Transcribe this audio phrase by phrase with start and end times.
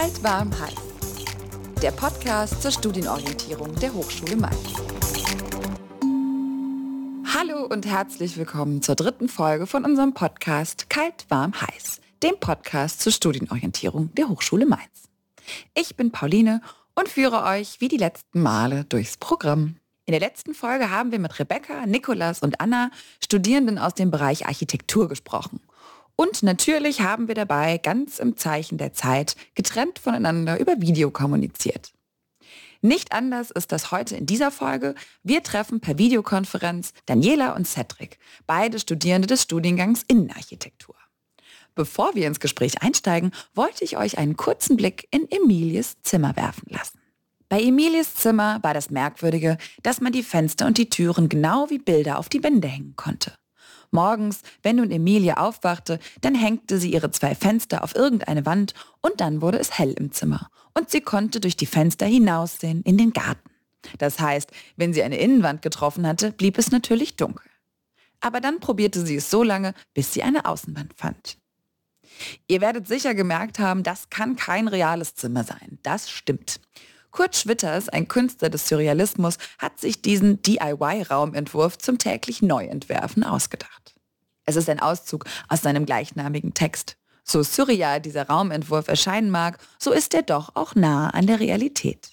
[0.00, 0.74] Kalt, warm, heiß.
[1.82, 4.56] Der Podcast zur Studienorientierung der Hochschule Mainz.
[7.34, 13.02] Hallo und herzlich willkommen zur dritten Folge von unserem Podcast Kalt, warm, heiß, dem Podcast
[13.02, 15.10] zur Studienorientierung der Hochschule Mainz.
[15.74, 16.62] Ich bin Pauline
[16.94, 19.76] und führe euch wie die letzten Male durchs Programm.
[20.06, 22.90] In der letzten Folge haben wir mit Rebecca, Nikolas und Anna
[23.22, 25.60] Studierenden aus dem Bereich Architektur gesprochen.
[26.20, 31.94] Und natürlich haben wir dabei ganz im Zeichen der Zeit getrennt voneinander über Video kommuniziert.
[32.82, 34.94] Nicht anders ist das heute in dieser Folge.
[35.22, 40.94] Wir treffen per Videokonferenz Daniela und Cedric, beide Studierende des Studiengangs Innenarchitektur.
[41.74, 46.66] Bevor wir ins Gespräch einsteigen, wollte ich euch einen kurzen Blick in Emilies Zimmer werfen
[46.68, 47.00] lassen.
[47.48, 51.78] Bei Emilies Zimmer war das Merkwürdige, dass man die Fenster und die Türen genau wie
[51.78, 53.39] Bilder auf die Wände hängen konnte.
[53.90, 59.20] Morgens, wenn nun Emilie aufwachte, dann hängte sie ihre zwei Fenster auf irgendeine Wand und
[59.20, 60.50] dann wurde es hell im Zimmer.
[60.74, 63.50] Und sie konnte durch die Fenster hinaussehen in den Garten.
[63.98, 67.50] Das heißt, wenn sie eine Innenwand getroffen hatte, blieb es natürlich dunkel.
[68.20, 71.38] Aber dann probierte sie es so lange, bis sie eine Außenwand fand.
[72.48, 75.78] Ihr werdet sicher gemerkt haben, das kann kein reales Zimmer sein.
[75.82, 76.60] Das stimmt.
[77.10, 83.94] Kurt Schwitters, ein Künstler des Surrealismus, hat sich diesen DIY-Raumentwurf zum täglich Neuentwerfen ausgedacht.
[84.44, 86.96] Es ist ein Auszug aus seinem gleichnamigen Text.
[87.24, 92.12] So surreal dieser Raumentwurf erscheinen mag, so ist er doch auch nah an der Realität.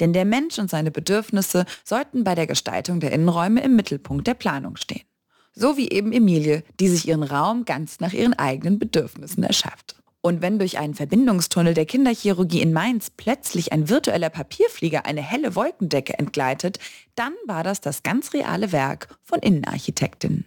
[0.00, 4.34] Denn der Mensch und seine Bedürfnisse sollten bei der Gestaltung der Innenräume im Mittelpunkt der
[4.34, 5.06] Planung stehen.
[5.54, 10.01] So wie eben Emilie, die sich ihren Raum ganz nach ihren eigenen Bedürfnissen erschafft.
[10.22, 15.56] Und wenn durch einen Verbindungstunnel der Kinderchirurgie in Mainz plötzlich ein virtueller Papierflieger eine helle
[15.56, 16.78] Wolkendecke entgleitet,
[17.16, 20.46] dann war das das ganz reale Werk von Innenarchitektinnen.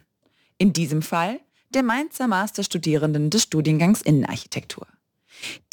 [0.57, 4.87] In diesem Fall der Mainzer Masterstudierenden des Studiengangs Innenarchitektur.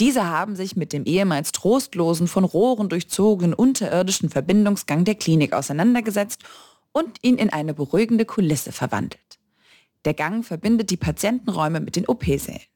[0.00, 6.42] Diese haben sich mit dem ehemals trostlosen, von Rohren durchzogenen unterirdischen Verbindungsgang der Klinik auseinandergesetzt
[6.90, 9.38] und ihn in eine beruhigende Kulisse verwandelt.
[10.04, 12.71] Der Gang verbindet die Patientenräume mit den OP-Sälen.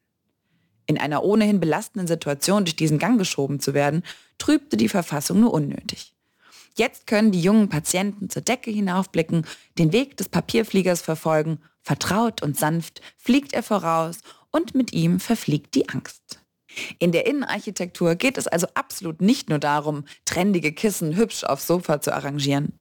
[0.86, 4.02] In einer ohnehin belastenden Situation durch diesen Gang geschoben zu werden,
[4.38, 6.14] trübte die Verfassung nur unnötig.
[6.76, 9.46] Jetzt können die jungen Patienten zur Decke hinaufblicken,
[9.78, 14.18] den Weg des Papierfliegers verfolgen, vertraut und sanft fliegt er voraus
[14.50, 16.40] und mit ihm verfliegt die Angst.
[16.98, 22.00] In der Innenarchitektur geht es also absolut nicht nur darum, trendige Kissen hübsch aufs Sofa
[22.00, 22.78] zu arrangieren.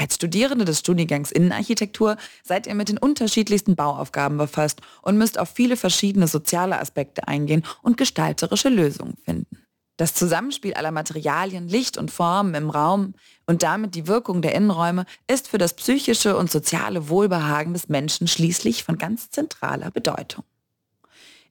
[0.00, 5.48] Als Studierende des Studiengangs Innenarchitektur seid ihr mit den unterschiedlichsten Bauaufgaben befasst und müsst auf
[5.48, 9.64] viele verschiedene soziale Aspekte eingehen und gestalterische Lösungen finden.
[9.96, 13.14] Das Zusammenspiel aller Materialien, Licht und Formen im Raum
[13.46, 18.28] und damit die Wirkung der Innenräume ist für das psychische und soziale Wohlbehagen des Menschen
[18.28, 20.44] schließlich von ganz zentraler Bedeutung.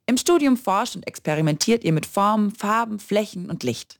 [0.05, 3.99] Im Studium forscht und experimentiert ihr mit Formen, Farben, Flächen und Licht.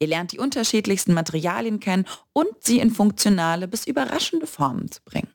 [0.00, 5.32] Ihr lernt die unterschiedlichsten Materialien kennen und sie in funktionale bis überraschende Formen zu bringen.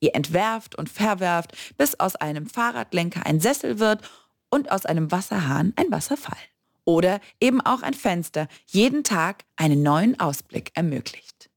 [0.00, 4.00] Ihr entwerft und verwerft, bis aus einem Fahrradlenker ein Sessel wird
[4.48, 6.38] und aus einem Wasserhahn ein Wasserfall.
[6.84, 11.49] Oder eben auch ein Fenster jeden Tag einen neuen Ausblick ermöglicht.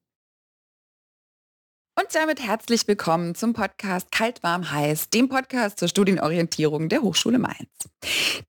[1.96, 7.38] Und damit herzlich willkommen zum Podcast Kalt, Warm, Heiß, dem Podcast zur Studienorientierung der Hochschule
[7.38, 7.70] Mainz.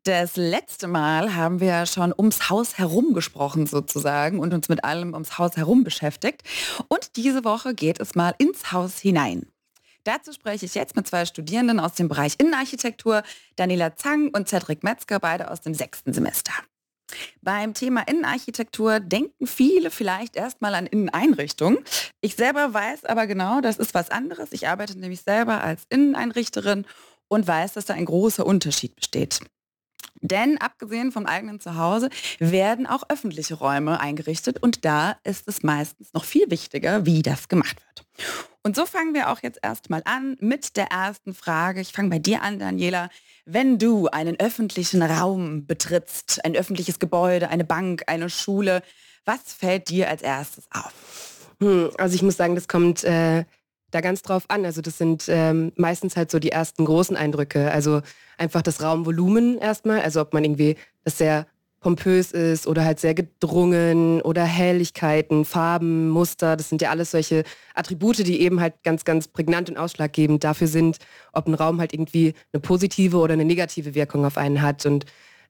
[0.05, 5.13] Das letzte Mal haben wir schon ums Haus herum gesprochen sozusagen und uns mit allem
[5.13, 6.43] ums Haus herum beschäftigt.
[6.89, 9.47] Und diese Woche geht es mal ins Haus hinein.
[10.05, 13.23] Dazu spreche ich jetzt mit zwei Studierenden aus dem Bereich Innenarchitektur,
[13.57, 16.53] Daniela Zang und Cedric Metzger, beide aus dem sechsten Semester.
[17.43, 21.79] Beim Thema Innenarchitektur denken viele vielleicht erstmal an Inneneinrichtungen.
[22.21, 24.53] Ich selber weiß aber genau, das ist was anderes.
[24.53, 26.87] Ich arbeite nämlich selber als Inneneinrichterin
[27.29, 29.41] und weiß, dass da ein großer Unterschied besteht.
[30.21, 36.13] Denn abgesehen vom eigenen Zuhause werden auch öffentliche Räume eingerichtet und da ist es meistens
[36.15, 38.07] noch viel wichtiger, wie das gemacht wird.
[38.67, 41.83] Und so fangen wir auch jetzt erstmal an mit der ersten Frage.
[41.83, 43.11] Ich fange bei dir an, Daniela.
[43.45, 48.83] Wenn du einen öffentlichen Raum betrittst, ein öffentliches Gebäude, eine Bank, eine Schule,
[49.27, 51.51] was fällt dir als erstes auf?
[51.61, 53.45] Hm, also ich muss sagen, das kommt äh,
[53.91, 54.65] da ganz drauf an.
[54.65, 57.71] Also das sind ähm, meistens halt so die ersten großen Eindrücke.
[57.71, 58.01] Also
[58.39, 60.01] einfach das Raumvolumen erstmal.
[60.01, 61.47] Also ob man irgendwie das sehr
[61.85, 66.57] pompös ist oder halt sehr gedrungen oder Helligkeiten, Farben, Muster.
[66.57, 67.45] Das sind ja alles solche
[67.75, 70.97] Attribute, die eben halt ganz, ganz prägnant und ausschlaggebend dafür sind,
[71.35, 74.87] ob ein Raum halt irgendwie eine positive oder eine negative Wirkung auf einen hat.
[74.87, 75.05] Und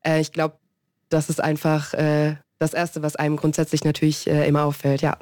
[0.05, 0.57] äh, ich glaube,
[1.09, 5.17] das ist einfach äh, das Erste, was einem grundsätzlich natürlich äh, immer auffällt, ja.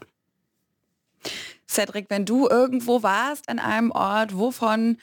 [1.68, 4.96] Cedric, wenn du irgendwo warst an einem Ort, wovon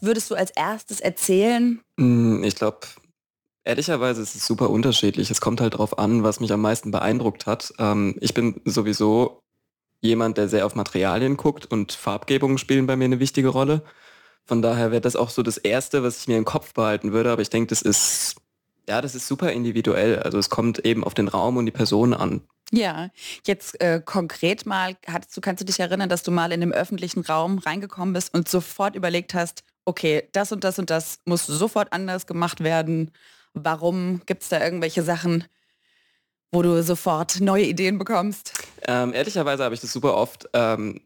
[0.00, 1.80] würdest du als erstes erzählen?
[1.96, 2.78] Mm, ich glaube,
[3.64, 5.30] Ehrlicherweise ist es super unterschiedlich.
[5.30, 7.72] Es kommt halt darauf an, was mich am meisten beeindruckt hat.
[7.78, 9.40] Ähm, ich bin sowieso
[10.00, 13.82] jemand, der sehr auf Materialien guckt und Farbgebungen spielen bei mir eine wichtige Rolle.
[14.44, 17.30] Von daher wäre das auch so das Erste, was ich mir im Kopf behalten würde.
[17.30, 18.34] Aber ich denke, das ist,
[18.88, 20.18] ja, das ist super individuell.
[20.18, 22.42] Also es kommt eben auf den Raum und die Person an.
[22.72, 23.10] Ja,
[23.46, 26.72] jetzt äh, konkret mal, hattest du, kannst du dich erinnern, dass du mal in dem
[26.72, 31.46] öffentlichen Raum reingekommen bist und sofort überlegt hast, okay, das und das und das muss
[31.46, 33.12] sofort anders gemacht werden.
[33.54, 35.44] Warum gibt es da irgendwelche Sachen,
[36.50, 38.52] wo du sofort neue Ideen bekommst?
[38.86, 41.00] Ähm, ehrlicherweise habe ich das super oft ähm,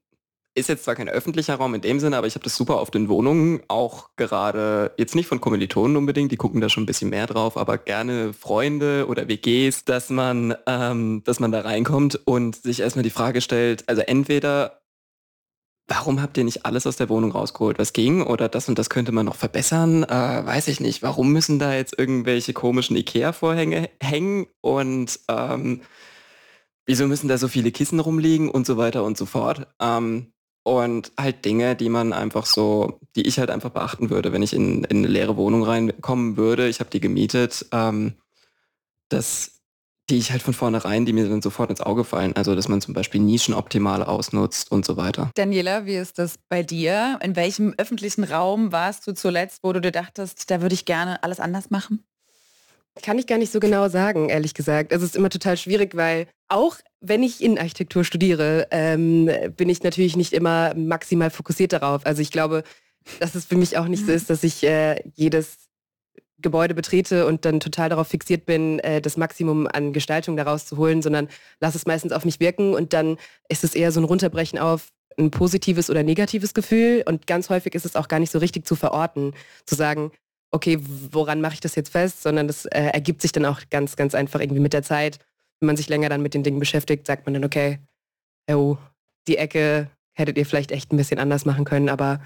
[0.57, 2.95] ist jetzt zwar kein öffentlicher Raum in dem Sinne, aber ich habe das super oft
[2.95, 7.11] in Wohnungen, auch gerade, jetzt nicht von Kommilitonen unbedingt, die gucken da schon ein bisschen
[7.11, 12.57] mehr drauf, aber gerne Freunde oder WGs, dass man, ähm, dass man da reinkommt und
[12.57, 14.81] sich erstmal die Frage stellt, also entweder,
[15.88, 18.91] warum habt ihr nicht alles aus der Wohnung rausgeholt, was ging, oder das und das
[18.91, 20.09] könnte man noch verbessern, äh,
[20.47, 24.47] weiß ich nicht, warum müssen da jetzt irgendwelche komischen Ikea-Vorhänge hängen?
[24.61, 25.83] Und ähm,
[26.87, 28.50] wieso müssen da so viele Kissen rumliegen?
[28.50, 29.69] Und so weiter und so fort.
[29.81, 30.33] Ähm,
[30.65, 34.53] und halt Dinge, die man einfach so, die ich halt einfach beachten würde, wenn ich
[34.53, 36.67] in, in eine leere Wohnung reinkommen würde.
[36.69, 38.15] Ich habe die gemietet, ähm,
[39.09, 39.56] dass
[40.08, 42.35] die ich halt von vornherein, die mir dann sofort ins Auge fallen.
[42.37, 45.31] Also, dass man zum Beispiel Nischen optimal ausnutzt und so weiter.
[45.35, 47.19] Daniela, wie ist das bei dir?
[47.23, 51.23] In welchem öffentlichen Raum warst du zuletzt, wo du dir dachtest, da würde ich gerne
[51.23, 52.05] alles anders machen?
[53.03, 54.93] Kann ich gar nicht so genau sagen, ehrlich gesagt.
[54.93, 59.82] Also es ist immer total schwierig, weil auch wenn ich Innenarchitektur studiere, ähm, bin ich
[59.82, 62.06] natürlich nicht immer maximal fokussiert darauf.
[62.06, 62.64] Also ich glaube,
[63.20, 65.66] dass es für mich auch nicht so ist, dass ich äh, jedes
[66.47, 70.77] Gebäude betrete und dann total darauf fixiert bin, äh, das Maximum an Gestaltung daraus zu
[70.77, 71.29] holen, sondern
[71.61, 73.17] lasse es meistens auf mich wirken und dann
[73.49, 77.75] ist es eher so ein Runterbrechen auf ein positives oder negatives Gefühl und ganz häufig
[77.75, 79.35] ist es auch gar nicht so richtig zu verorten,
[79.65, 80.13] zu sagen,
[80.53, 80.79] okay,
[81.11, 84.15] woran mache ich das jetzt fest, sondern das äh, ergibt sich dann auch ganz, ganz
[84.15, 85.19] einfach irgendwie mit der Zeit.
[85.59, 87.81] Wenn man sich länger dann mit den Dingen beschäftigt, sagt man dann, okay,
[88.51, 88.77] oh,
[89.27, 92.21] die Ecke hättet ihr vielleicht echt ein bisschen anders machen können, aber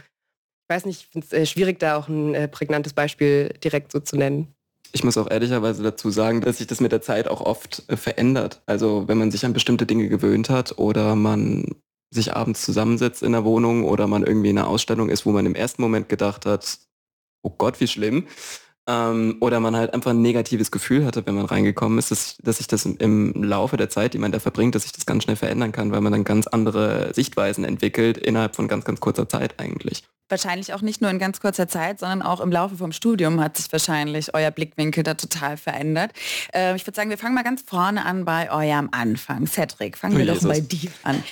[0.71, 4.01] weiß nicht, ich finde es äh, schwierig, da auch ein äh, prägnantes Beispiel direkt so
[4.01, 4.55] zu nennen.
[4.93, 7.97] Ich muss auch ehrlicherweise dazu sagen, dass sich das mit der Zeit auch oft äh,
[7.97, 8.63] verändert.
[8.67, 11.77] Also wenn man sich an bestimmte Dinge gewöhnt hat oder man
[12.13, 15.47] sich abends zusammensetzt in der Wohnung oder man irgendwie in einer Ausstellung ist, wo man
[15.47, 16.79] im ersten Moment gedacht hat,
[17.43, 18.27] oh Gott, wie schlimm.
[18.91, 22.57] Ähm, oder man halt einfach ein negatives Gefühl hatte, wenn man reingekommen ist, dass, dass
[22.57, 25.37] sich das im Laufe der Zeit, die man da verbringt, dass sich das ganz schnell
[25.37, 29.61] verändern kann, weil man dann ganz andere Sichtweisen entwickelt innerhalb von ganz, ganz kurzer Zeit
[29.61, 30.03] eigentlich.
[30.29, 33.59] Wahrscheinlich auch nicht nur in ganz kurzer Zeit, sondern auch im Laufe vom Studium hat
[33.59, 36.11] sich wahrscheinlich euer Blickwinkel da total verändert.
[36.53, 39.47] Äh, ich würde sagen, wir fangen mal ganz vorne an bei eurem Anfang.
[39.47, 41.23] Cedric, fangen wir oh, doch bei dir an.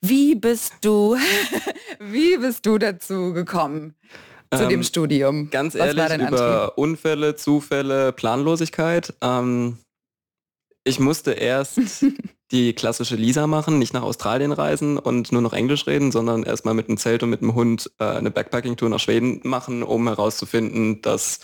[0.00, 1.16] Wie bist du,
[1.98, 3.94] wie bist du dazu gekommen?
[4.56, 5.50] Zu ähm, dem Studium?
[5.50, 6.78] Ganz Was ehrlich, über Antrieb?
[6.78, 9.14] Unfälle, Zufälle, Planlosigkeit.
[9.20, 9.78] Ähm,
[10.84, 11.80] ich musste erst
[12.52, 16.74] die klassische Lisa machen, nicht nach Australien reisen und nur noch Englisch reden, sondern erstmal
[16.74, 21.00] mit einem Zelt und mit einem Hund äh, eine Backpacking-Tour nach Schweden machen, um herauszufinden,
[21.02, 21.40] dass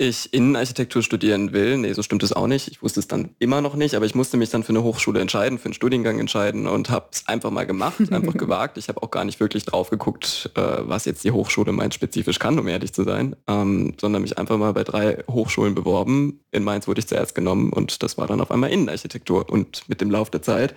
[0.00, 1.76] ich Innenarchitektur studieren will.
[1.76, 2.68] Nee, so stimmt es auch nicht.
[2.68, 5.20] Ich wusste es dann immer noch nicht, aber ich musste mich dann für eine Hochschule
[5.20, 8.78] entscheiden, für einen Studiengang entscheiden und habe es einfach mal gemacht, einfach gewagt.
[8.78, 12.38] Ich habe auch gar nicht wirklich drauf geguckt, äh, was jetzt die Hochschule meint spezifisch
[12.38, 16.40] kann, um ehrlich zu sein, ähm, sondern mich einfach mal bei drei Hochschulen beworben.
[16.50, 19.50] In Mainz wurde ich zuerst genommen und das war dann auf einmal Innenarchitektur.
[19.50, 20.74] Und mit dem Lauf der Zeit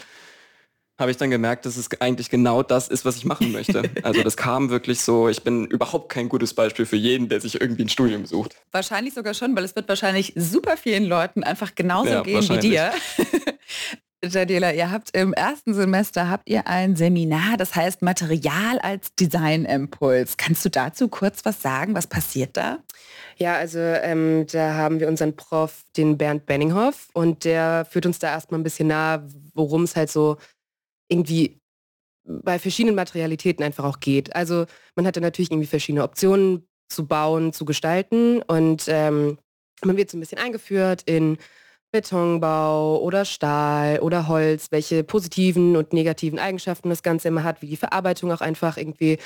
[1.04, 3.84] habe ich dann gemerkt, dass es eigentlich genau das ist, was ich machen möchte.
[4.04, 7.60] Also das kam wirklich so, ich bin überhaupt kein gutes Beispiel für jeden, der sich
[7.60, 8.56] irgendwie ein Studium sucht.
[8.72, 12.58] Wahrscheinlich sogar schon, weil es wird wahrscheinlich super vielen Leuten einfach genauso ja, gehen wie
[12.60, 12.92] dir.
[14.26, 20.38] Jadela, ihr habt im ersten Semester habt ihr ein Seminar, das heißt Material als Designimpuls.
[20.38, 21.94] Kannst du dazu kurz was sagen?
[21.94, 22.80] Was passiert da?
[23.38, 28.20] Ja, also ähm, da haben wir unseren Prof, den Bernd Benninghoff, und der führt uns
[28.20, 30.38] da erstmal ein bisschen nahe, worum es halt so
[31.14, 31.60] irgendwie
[32.26, 34.36] bei verschiedenen Materialitäten einfach auch geht.
[34.36, 34.66] Also
[34.96, 39.38] man hat da natürlich irgendwie verschiedene Optionen zu bauen, zu gestalten und ähm,
[39.84, 41.38] man wird so ein bisschen eingeführt in
[41.92, 47.68] Betonbau oder Stahl oder Holz, welche positiven und negativen Eigenschaften das Ganze immer hat, wie
[47.68, 49.20] die Verarbeitung auch einfach irgendwie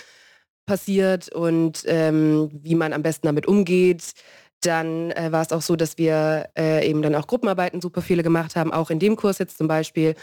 [0.66, 4.14] passiert und ähm, wie man am besten damit umgeht.
[4.62, 8.24] Dann äh, war es auch so, dass wir äh, eben dann auch Gruppenarbeiten super viele
[8.24, 10.16] gemacht haben, auch in dem Kurs jetzt zum Beispiel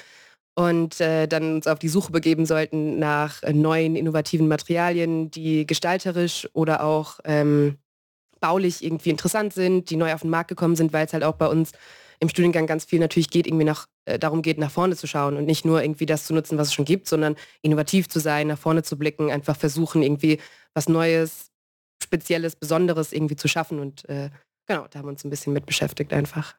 [0.54, 5.66] und äh, dann uns auf die Suche begeben sollten nach äh, neuen innovativen Materialien, die
[5.66, 7.78] gestalterisch oder auch ähm,
[8.40, 11.34] baulich irgendwie interessant sind, die neu auf den Markt gekommen sind, weil es halt auch
[11.34, 11.72] bei uns
[12.20, 15.36] im Studiengang ganz viel natürlich geht, irgendwie nach, äh, darum geht, nach vorne zu schauen
[15.36, 18.46] und nicht nur irgendwie das zu nutzen, was es schon gibt, sondern innovativ zu sein,
[18.46, 20.40] nach vorne zu blicken, einfach versuchen, irgendwie
[20.72, 21.50] was Neues,
[22.02, 24.30] Spezielles, Besonderes irgendwie zu schaffen und äh,
[24.66, 26.56] Genau, da haben wir uns ein bisschen mit beschäftigt einfach.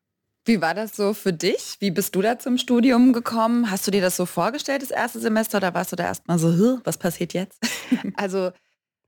[0.47, 1.77] Wie war das so für dich?
[1.79, 3.71] Wie bist du da zum Studium gekommen?
[3.71, 6.79] Hast du dir das so vorgestellt, das erste Semester, oder warst du da erstmal so,
[6.83, 7.59] was passiert jetzt?
[8.15, 8.51] Also,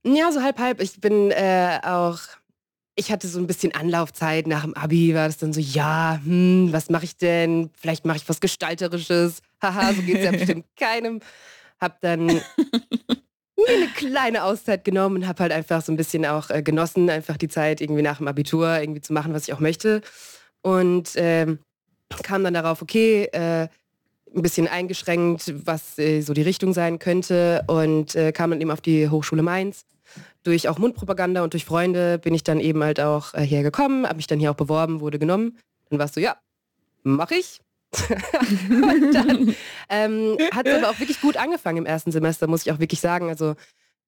[0.03, 0.81] ja, so halb, halb.
[0.81, 2.19] Ich bin äh, auch,
[2.95, 4.47] ich hatte so ein bisschen Anlaufzeit.
[4.47, 7.69] Nach dem Abi war das dann so, ja, hm, was mache ich denn?
[7.79, 9.41] Vielleicht mache ich was Gestalterisches.
[9.61, 11.21] Haha, so geht es ja bestimmt keinem.
[11.79, 12.41] Hab dann mir
[13.67, 17.37] eine kleine Auszeit genommen und habe halt einfach so ein bisschen auch äh, genossen, einfach
[17.37, 20.01] die Zeit irgendwie nach dem Abitur irgendwie zu machen, was ich auch möchte.
[20.67, 21.59] Und ähm,
[22.23, 23.69] kam dann darauf, okay, äh,
[24.35, 28.71] ein bisschen eingeschränkt, was äh, so die Richtung sein könnte und äh, kam dann eben
[28.71, 29.85] auf die Hochschule Mainz.
[30.43, 34.15] Durch auch Mundpropaganda und durch Freunde bin ich dann eben halt auch äh, hierher habe
[34.15, 35.57] mich dann hier auch beworben, wurde genommen.
[35.89, 36.35] Dann warst du, ja,
[37.03, 37.61] mache ich.
[38.69, 39.55] und dann
[39.87, 42.99] ähm, hat es aber auch wirklich gut angefangen im ersten Semester, muss ich auch wirklich
[42.99, 43.29] sagen.
[43.29, 43.55] Also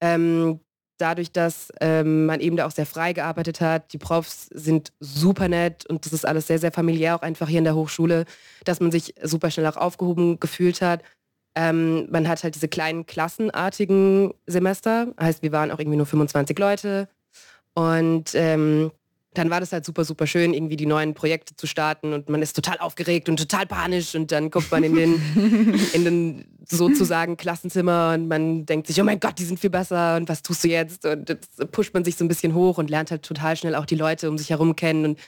[0.02, 0.60] ähm,
[1.00, 3.92] dadurch, dass ähm, man eben da auch sehr frei gearbeitet hat.
[3.94, 7.60] Die Profs sind super nett und das ist alles sehr, sehr familiär, auch einfach hier
[7.60, 8.26] in der Hochschule,
[8.66, 11.04] dass man sich super schnell auch aufgehoben gefühlt hat.
[11.56, 16.58] Ähm, man hat halt diese kleinen klassenartigen Semester, heißt, wir waren auch irgendwie nur 25
[16.60, 17.08] Leute
[17.74, 18.92] und ähm,
[19.40, 22.42] dann war das halt super, super schön, irgendwie die neuen Projekte zu starten und man
[22.42, 27.38] ist total aufgeregt und total panisch und dann guckt man in den, in den sozusagen
[27.38, 30.66] Klassenzimmer und man denkt sich, oh mein Gott, die sind viel besser und was tust
[30.66, 31.06] du jetzt?
[31.06, 33.86] Und jetzt pusht man sich so ein bisschen hoch und lernt halt total schnell auch
[33.86, 35.20] die Leute um sich herum kennen und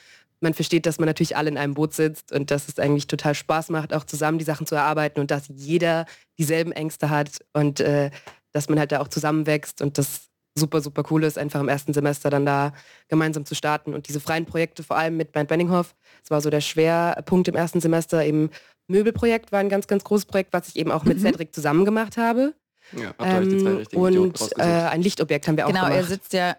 [0.41, 3.34] man versteht, dass man natürlich alle in einem Boot sitzt und dass es eigentlich total
[3.34, 6.06] Spaß macht, auch zusammen die Sachen zu erarbeiten und dass jeder
[6.38, 8.12] dieselben Ängste hat und äh,
[8.51, 11.93] dass man halt da auch zusammenwächst und das super, super cool ist, einfach im ersten
[11.93, 12.74] Semester dann da
[13.08, 13.93] gemeinsam zu starten.
[13.93, 17.55] Und diese freien Projekte, vor allem mit Bernd Benninghoff, das war so der Schwerpunkt im
[17.55, 18.24] ersten Semester.
[18.24, 18.50] Eben
[18.88, 21.24] Möbelprojekt war ein ganz, ganz großes Projekt, was ich eben auch mit mhm.
[21.24, 22.53] Cedric zusammen gemacht habe.
[22.93, 25.93] Ja, ähm, und äh, ein Lichtobjekt haben wir genau, auch gemacht.
[25.93, 26.55] Genau, ihr sitzt ja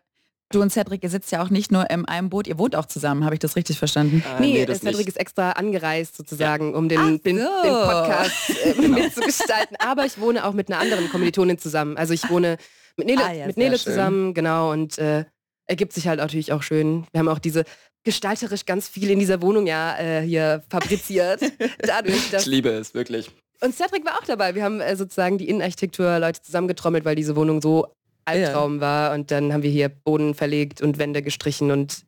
[0.52, 2.84] Du und Cedric, ihr sitzt ja auch nicht nur in einem Boot, ihr wohnt auch
[2.84, 4.22] zusammen, habe ich das richtig verstanden?
[4.36, 5.08] Äh, nee, nee Cedric nicht.
[5.08, 6.76] ist extra angereist sozusagen, ja.
[6.76, 7.18] um den, so.
[7.18, 9.76] den, den Podcast äh, mitzugestalten.
[9.78, 11.96] Aber ich wohne auch mit einer anderen Kommilitonin zusammen.
[11.96, 12.58] Also ich wohne
[12.96, 14.72] mit Nele, ah, ja, mit Nele zusammen, genau.
[14.72, 15.24] Und äh,
[15.66, 17.06] ergibt sich halt natürlich auch schön.
[17.12, 17.64] Wir haben auch diese
[18.04, 21.40] gestalterisch ganz viel in dieser Wohnung ja äh, hier fabriziert.
[21.78, 23.30] Dadurch, dass ich liebe es, wirklich.
[23.60, 24.54] Und Cedric war auch dabei.
[24.54, 27.94] Wir haben äh, sozusagen die Innenarchitektur Leute zusammengetrommelt, weil diese Wohnung so
[28.24, 28.80] Albtraum ja.
[28.80, 29.14] war.
[29.14, 32.04] Und dann haben wir hier Boden verlegt und Wände gestrichen und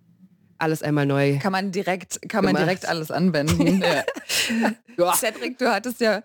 [0.58, 1.38] alles einmal neu.
[1.38, 3.82] Kann man direkt, kann man direkt alles anwenden.
[4.98, 5.12] ja.
[5.14, 6.22] Cedric, du hattest ja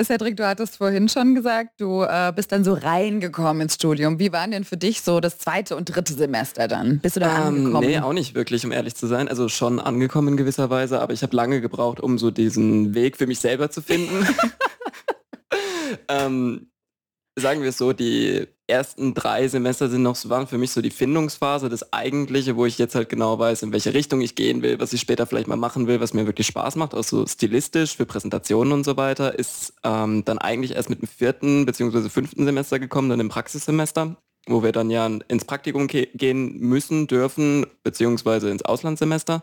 [0.00, 4.18] Cedric, du hattest vorhin schon gesagt, du äh, bist dann so reingekommen ins Studium.
[4.18, 6.98] Wie war denn für dich so das zweite und dritte Semester dann?
[7.00, 7.86] Bist du da ähm, angekommen?
[7.86, 9.28] Nee, auch nicht wirklich, um ehrlich zu sein.
[9.28, 13.18] Also schon angekommen in gewisser Weise, aber ich habe lange gebraucht, um so diesen Weg
[13.18, 14.26] für mich selber zu finden.
[16.08, 16.71] ähm,
[17.36, 20.90] sagen wir es so, die ersten drei Semester sind noch, waren für mich so die
[20.90, 24.80] Findungsphase, das Eigentliche, wo ich jetzt halt genau weiß, in welche Richtung ich gehen will,
[24.80, 27.96] was ich später vielleicht mal machen will, was mir wirklich Spaß macht, auch so stilistisch
[27.96, 32.08] für Präsentationen und so weiter, ist ähm, dann eigentlich erst mit dem vierten bzw.
[32.08, 37.66] fünften Semester gekommen, dann im Praxissemester wo wir dann ja ins Praktikum gehen müssen, dürfen,
[37.84, 39.42] beziehungsweise ins Auslandssemester.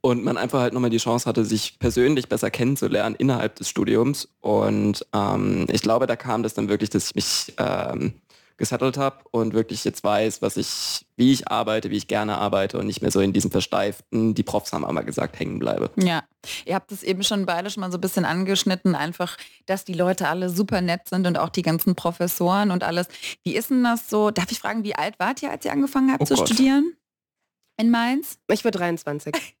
[0.00, 4.28] Und man einfach halt nochmal die Chance hatte, sich persönlich besser kennenzulernen innerhalb des Studiums.
[4.40, 8.14] Und ähm, ich glaube, da kam das dann wirklich, dass ich mich ähm,
[8.62, 12.78] gesettelt habe und wirklich jetzt weiß, was ich, wie ich arbeite, wie ich gerne arbeite
[12.78, 15.90] und nicht mehr so in diesem versteiften, die Profs haben einmal gesagt, hängen bleibe.
[15.96, 16.22] Ja,
[16.64, 19.94] ihr habt es eben schon beide schon mal so ein bisschen angeschnitten, einfach, dass die
[19.94, 23.08] Leute alle super nett sind und auch die ganzen Professoren und alles.
[23.42, 24.30] Wie ist denn das so?
[24.30, 26.46] Darf ich fragen, wie alt wart ihr, als ihr angefangen habt oh zu Gott.
[26.46, 26.92] studieren?
[27.80, 28.38] In Mainz?
[28.48, 29.34] Ich war 23.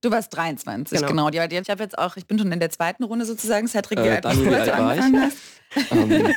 [0.00, 1.28] Du warst 23, genau.
[1.28, 1.44] genau.
[1.48, 3.66] Ich habe jetzt auch, ich bin schon in der zweiten Runde sozusagen.
[3.66, 5.90] Cedric, wie äh, alt, Dani, wie alt war ich?
[5.90, 6.34] Ähm,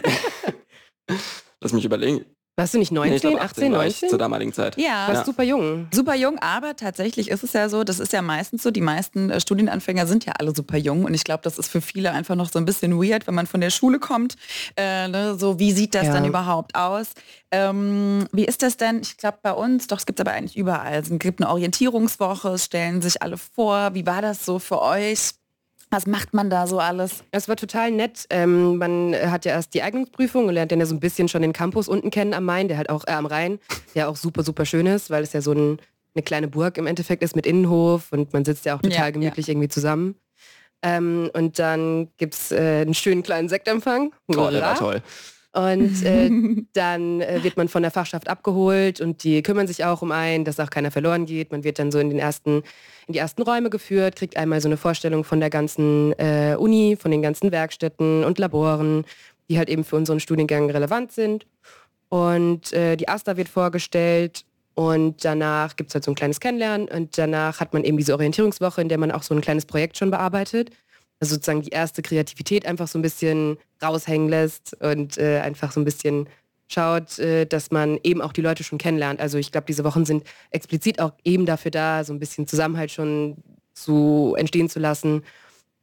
[1.61, 2.25] Lass mich überlegen.
[2.57, 4.09] Warst du nicht 19, nee, glaub, 18, 19?
[4.09, 4.77] zur damaligen Zeit.
[4.77, 5.07] Ja.
[5.07, 5.25] Warst ja.
[5.25, 5.87] super jung.
[5.93, 9.29] Super jung, aber tatsächlich ist es ja so, das ist ja meistens so, die meisten
[9.29, 12.35] äh, Studienanfänger sind ja alle super jung und ich glaube, das ist für viele einfach
[12.35, 14.35] noch so ein bisschen weird, wenn man von der Schule kommt.
[14.75, 16.13] Äh, ne, so, wie sieht das ja.
[16.13, 17.13] dann überhaupt aus?
[17.51, 18.99] Ähm, wie ist das denn?
[19.01, 20.99] Ich glaube bei uns, doch es gibt aber eigentlich überall.
[20.99, 23.93] Es gibt eine Orientierungswoche, es stellen sich alle vor.
[23.93, 25.31] Wie war das so für euch?
[25.91, 27.25] Was macht man da so alles?
[27.31, 28.25] Es war total nett.
[28.29, 31.41] Ähm, man hat ja erst die Eignungsprüfung und lernt dann ja so ein bisschen schon
[31.41, 33.59] den Campus unten kennen am Main, der halt auch äh, am Rhein,
[33.93, 35.79] der auch super, super schön ist, weil es ja so ein,
[36.15, 39.09] eine kleine Burg im Endeffekt ist mit Innenhof und man sitzt ja auch total ja,
[39.09, 39.51] gemütlich ja.
[39.51, 40.15] irgendwie zusammen.
[40.81, 44.13] Ähm, und dann gibt es äh, einen schönen kleinen Sektempfang.
[44.29, 45.01] Oh, der war toll.
[45.53, 46.29] Und äh,
[46.73, 50.45] dann äh, wird man von der Fachschaft abgeholt und die kümmern sich auch um einen,
[50.45, 51.51] dass auch keiner verloren geht.
[51.51, 52.63] Man wird dann so in den ersten,
[53.07, 56.97] in die ersten Räume geführt, kriegt einmal so eine Vorstellung von der ganzen äh, Uni,
[56.99, 59.03] von den ganzen Werkstätten und Laboren,
[59.49, 61.45] die halt eben für unseren Studiengang relevant sind.
[62.09, 66.87] Und äh, die AStA wird vorgestellt Und danach gibt es halt so ein kleines Kennenlernen
[66.87, 69.97] und danach hat man eben diese Orientierungswoche, in der man auch so ein kleines Projekt
[69.97, 70.71] schon bearbeitet.
[71.21, 75.79] Also sozusagen die erste Kreativität einfach so ein bisschen raushängen lässt und äh, einfach so
[75.79, 76.27] ein bisschen
[76.67, 79.19] schaut, äh, dass man eben auch die Leute schon kennenlernt.
[79.19, 82.91] Also ich glaube, diese Wochen sind explizit auch eben dafür da, so ein bisschen Zusammenhalt
[82.91, 83.37] schon
[83.73, 85.23] zu entstehen zu lassen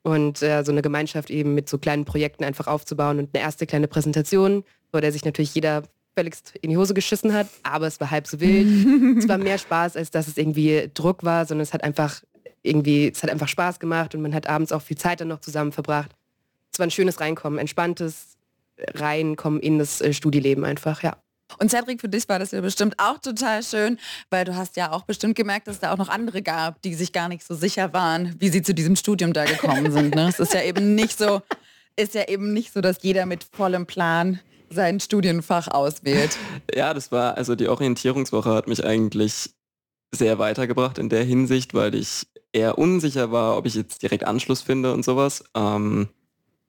[0.03, 3.67] und äh, so eine Gemeinschaft eben mit so kleinen Projekten einfach aufzubauen und eine erste
[3.67, 5.85] kleine Präsentation, vor der sich natürlich jeder
[6.17, 9.19] völligst in die Hose geschissen hat, aber es war halb so wild.
[9.19, 12.23] es war mehr Spaß, als dass es irgendwie Druck war, sondern es hat einfach
[12.69, 15.41] irgendwie, es hat einfach Spaß gemacht und man hat abends auch viel Zeit dann noch
[15.41, 16.11] zusammen verbracht.
[16.73, 18.37] Es war ein schönes Reinkommen, entspanntes
[18.95, 21.17] Reinkommen in das äh, Studieleben einfach, ja.
[21.59, 23.99] Und Cedric, für dich war das ja bestimmt auch total schön,
[24.29, 26.95] weil du hast ja auch bestimmt gemerkt, dass es da auch noch andere gab, die
[26.95, 30.15] sich gar nicht so sicher waren, wie sie zu diesem Studium da gekommen sind.
[30.15, 30.29] Ne?
[30.29, 31.41] Es ist ja eben nicht so,
[31.97, 36.37] ist ja eben nicht so, dass jeder mit vollem Plan sein Studienfach auswählt.
[36.75, 39.51] Ja, das war, also die Orientierungswoche hat mich eigentlich
[40.13, 44.63] sehr weitergebracht in der Hinsicht, weil ich eher unsicher war, ob ich jetzt direkt Anschluss
[44.63, 45.45] finde und sowas.
[45.55, 46.09] Ähm,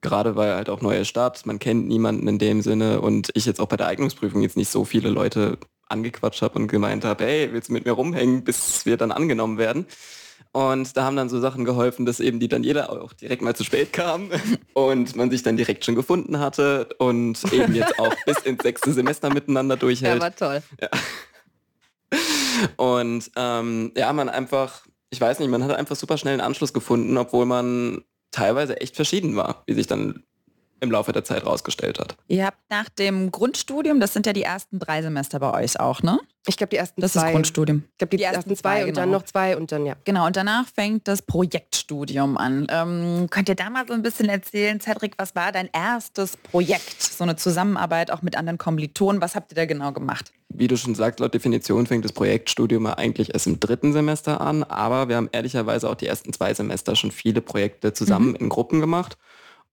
[0.02, 3.60] gerade weil halt auch neue Stadt, man kennt niemanden in dem Sinne und ich jetzt
[3.60, 7.52] auch bei der Eignungsprüfung jetzt nicht so viele Leute angequatscht habe und gemeint habe, hey,
[7.52, 9.86] willst du mit mir rumhängen, bis wir dann angenommen werden?
[10.52, 13.62] Und da haben dann so Sachen geholfen, dass eben die jeder auch direkt mal zu
[13.62, 14.30] spät kam
[14.74, 18.92] und man sich dann direkt schon gefunden hatte und eben jetzt auch bis ins sechste
[18.92, 20.16] Semester miteinander durchhält.
[20.16, 20.62] Ja, war toll.
[20.80, 20.88] Ja.
[22.76, 26.72] Und ähm, ja, man einfach, ich weiß nicht, man hat einfach super schnell einen Anschluss
[26.72, 30.24] gefunden, obwohl man teilweise echt verschieden war, wie sich dann
[30.80, 32.16] im Laufe der Zeit rausgestellt hat.
[32.28, 36.02] Ihr habt nach dem Grundstudium, das sind ja die ersten drei Semester bei euch auch,
[36.02, 36.18] ne?
[36.46, 37.20] Ich glaube die ersten das zwei.
[37.20, 37.84] Das ist Grundstudium.
[37.92, 39.18] Ich glaube die, die, ersten, ersten zwei, zwei und dann genau.
[39.18, 39.94] noch zwei und dann ja.
[40.04, 42.66] Genau, und danach fängt das Projektstudium an.
[42.70, 47.02] Ähm, könnt ihr da mal so ein bisschen erzählen, Cedric, was war dein erstes Projekt?
[47.02, 49.20] So eine Zusammenarbeit auch mit anderen Kommilitonen.
[49.20, 50.32] Was habt ihr da genau gemacht?
[50.48, 54.64] Wie du schon sagst, laut Definition fängt das Projektstudium eigentlich erst im dritten Semester an,
[54.64, 58.36] aber wir haben ehrlicherweise auch die ersten zwei Semester schon viele Projekte zusammen mhm.
[58.36, 59.18] in Gruppen gemacht.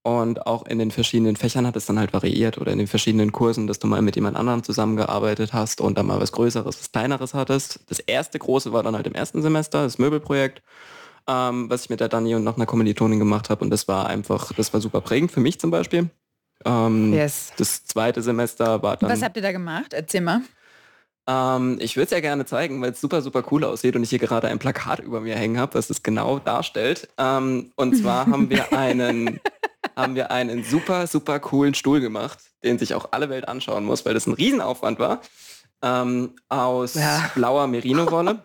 [0.08, 3.30] Und auch in den verschiedenen Fächern hat es dann halt variiert oder in den verschiedenen
[3.30, 6.92] Kursen, dass du mal mit jemand anderem zusammengearbeitet hast und dann mal was Größeres, was
[6.92, 7.80] Kleineres hattest.
[7.90, 10.62] Das erste große war dann halt im ersten Semester, das Möbelprojekt,
[11.28, 13.62] ähm, was ich mit der Dani und noch einer Kommilitonin gemacht habe.
[13.62, 16.08] Und das war einfach, das war super prägend für mich zum Beispiel.
[16.64, 17.52] Ähm, yes.
[17.58, 19.10] Das zweite Semester war dann...
[19.10, 19.92] Was habt ihr da gemacht?
[19.92, 20.40] Erzähl mal.
[21.28, 24.08] Ähm, ich würde es ja gerne zeigen, weil es super, super cool aussieht und ich
[24.08, 27.08] hier gerade ein Plakat über mir hängen habe, was es genau darstellt.
[27.18, 29.38] Ähm, und zwar haben wir einen
[29.98, 34.06] haben wir einen super, super coolen Stuhl gemacht, den sich auch alle Welt anschauen muss,
[34.06, 35.20] weil das ein Riesenaufwand war.
[35.82, 37.30] Ähm, aus ja.
[37.34, 38.42] blauer Merino-Wolle.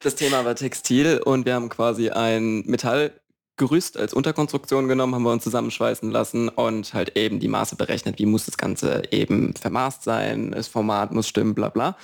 [0.00, 5.32] das Thema war Textil und wir haben quasi ein Metallgerüst als Unterkonstruktion genommen, haben wir
[5.32, 10.02] uns zusammenschweißen lassen und halt eben die Maße berechnet, wie muss das Ganze eben vermaßt
[10.02, 11.96] sein, das Format muss stimmen, bla bla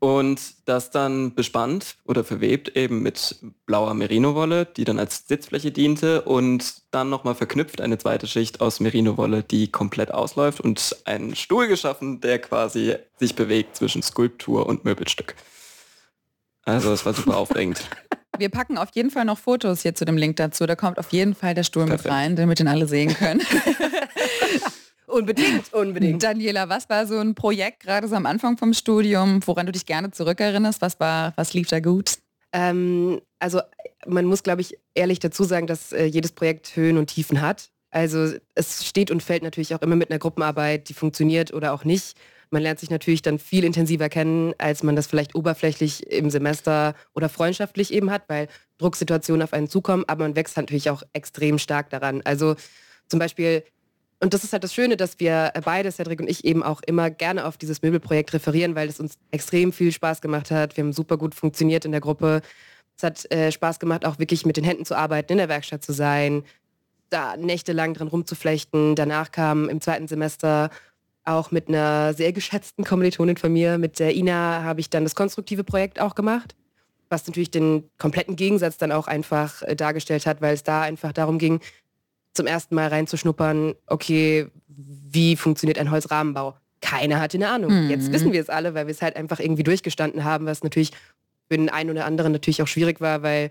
[0.00, 6.22] und das dann bespannt oder verwebt eben mit blauer Merino-Wolle, die dann als Sitzfläche diente
[6.22, 11.68] und dann nochmal verknüpft eine zweite Schicht aus Merino-Wolle, die komplett ausläuft und einen Stuhl
[11.68, 15.36] geschaffen, der quasi sich bewegt zwischen Skulptur und Möbelstück.
[16.64, 17.82] Also es war super aufregend.
[18.38, 20.64] Wir packen auf jeden Fall noch Fotos hier zu dem Link dazu.
[20.64, 22.04] Da kommt auf jeden Fall der Stuhl Perfekt.
[22.04, 23.42] mit rein, damit ihn alle sehen können.
[25.10, 26.22] Unbedingt, unbedingt.
[26.22, 29.86] Daniela, was war so ein Projekt gerade so am Anfang vom Studium, woran du dich
[29.86, 30.80] gerne zurückerinnerst?
[30.80, 32.18] Was war, was lief da gut?
[32.52, 33.60] Ähm, also
[34.06, 37.70] man muss, glaube ich, ehrlich dazu sagen, dass äh, jedes Projekt Höhen und Tiefen hat.
[37.90, 41.84] Also es steht und fällt natürlich auch immer mit einer Gruppenarbeit, die funktioniert oder auch
[41.84, 42.16] nicht.
[42.50, 46.94] Man lernt sich natürlich dann viel intensiver kennen, als man das vielleicht oberflächlich im Semester
[47.14, 51.58] oder freundschaftlich eben hat, weil Drucksituationen auf einen zukommen, aber man wächst natürlich auch extrem
[51.58, 52.22] stark daran.
[52.24, 52.56] Also
[53.08, 53.64] zum Beispiel
[54.22, 57.10] und das ist halt das Schöne, dass wir beide, Cedric und ich, eben auch immer
[57.10, 60.76] gerne auf dieses Möbelprojekt referieren, weil es uns extrem viel Spaß gemacht hat.
[60.76, 62.42] Wir haben super gut funktioniert in der Gruppe.
[62.98, 65.82] Es hat äh, Spaß gemacht, auch wirklich mit den Händen zu arbeiten, in der Werkstatt
[65.82, 66.44] zu sein,
[67.08, 68.94] da nächtelang dran rumzuflechten.
[68.94, 70.68] Danach kam im zweiten Semester
[71.24, 75.14] auch mit einer sehr geschätzten Kommilitonin von mir, mit der Ina, habe ich dann das
[75.14, 76.54] konstruktive Projekt auch gemacht,
[77.08, 81.12] was natürlich den kompletten Gegensatz dann auch einfach äh, dargestellt hat, weil es da einfach
[81.12, 81.60] darum ging,
[82.32, 86.56] zum ersten Mal reinzuschnuppern, okay, wie funktioniert ein Holzrahmenbau?
[86.80, 87.84] Keiner hatte eine Ahnung.
[87.84, 87.90] Mhm.
[87.90, 90.92] Jetzt wissen wir es alle, weil wir es halt einfach irgendwie durchgestanden haben, was natürlich
[91.48, 93.50] für den einen oder anderen natürlich auch schwierig war, weil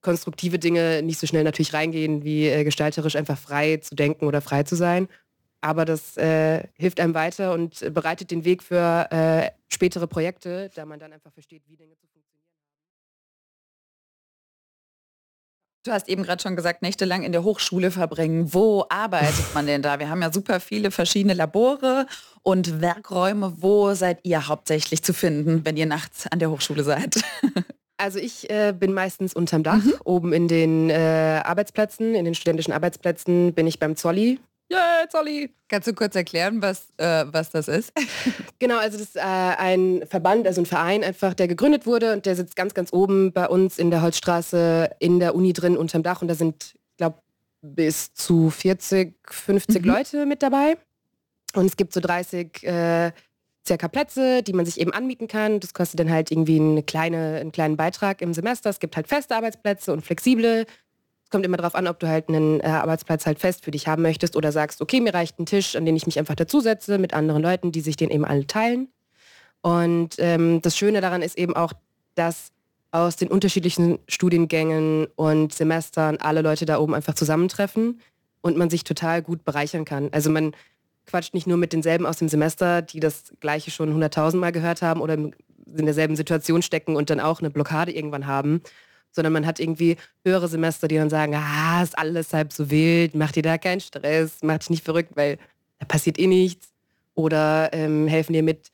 [0.00, 4.40] konstruktive Dinge nicht so schnell natürlich reingehen, wie äh, gestalterisch einfach frei zu denken oder
[4.40, 5.08] frei zu sein.
[5.60, 10.84] Aber das äh, hilft einem weiter und bereitet den Weg für äh, spätere Projekte, da
[10.84, 12.06] man dann einfach versteht, wie Dinge zu
[15.84, 18.54] Du hast eben gerade schon gesagt, nächtelang in der Hochschule verbringen.
[18.54, 19.98] Wo arbeitet man denn da?
[19.98, 22.06] Wir haben ja super viele verschiedene Labore
[22.42, 23.54] und Werkräume.
[23.58, 27.22] Wo seid ihr hauptsächlich zu finden, wenn ihr nachts an der Hochschule seid?
[27.98, 29.94] Also ich äh, bin meistens unterm Dach, mhm.
[30.02, 34.40] oben in den äh, Arbeitsplätzen, in den studentischen Arbeitsplätzen bin ich beim Zolli.
[34.70, 35.54] Yeah, Zolli!
[35.68, 37.92] Kannst du kurz erklären, was, äh, was das ist?
[38.58, 42.26] genau, also das ist äh, ein Verband, also ein Verein einfach, der gegründet wurde und
[42.26, 46.02] der sitzt ganz, ganz oben bei uns in der Holzstraße in der Uni drin unterm
[46.02, 47.18] Dach und da sind, ich glaube,
[47.62, 49.88] bis zu 40, 50 mhm.
[49.88, 50.76] Leute mit dabei.
[51.54, 53.12] Und es gibt so 30 äh,
[53.66, 55.60] circa Plätze, die man sich eben anmieten kann.
[55.60, 58.70] Das kostet dann halt irgendwie eine kleine, einen kleinen Beitrag im Semester.
[58.70, 60.66] Es gibt halt feste Arbeitsplätze und flexible.
[61.32, 64.02] Kommt immer darauf an, ob du halt einen äh, Arbeitsplatz halt fest für dich haben
[64.02, 67.14] möchtest oder sagst, okay, mir reicht ein Tisch, an den ich mich einfach dazusetze mit
[67.14, 68.88] anderen Leuten, die sich den eben alle teilen.
[69.62, 71.72] Und ähm, das Schöne daran ist eben auch,
[72.14, 72.52] dass
[72.90, 78.00] aus den unterschiedlichen Studiengängen und Semestern alle Leute da oben einfach zusammentreffen
[78.42, 80.10] und man sich total gut bereichern kann.
[80.12, 80.52] Also man
[81.06, 85.00] quatscht nicht nur mit denselben aus dem Semester, die das gleiche schon hunderttausendmal gehört haben
[85.00, 85.32] oder in
[85.66, 88.60] derselben Situation stecken und dann auch eine Blockade irgendwann haben,
[89.12, 93.14] sondern man hat irgendwie höhere Semester, die dann sagen, ah, ist alles halb so wild,
[93.14, 95.38] mach dir da keinen Stress, mach dich nicht verrückt, weil
[95.78, 96.68] da passiert eh nichts.
[97.14, 98.72] Oder ähm, helfen dir mit,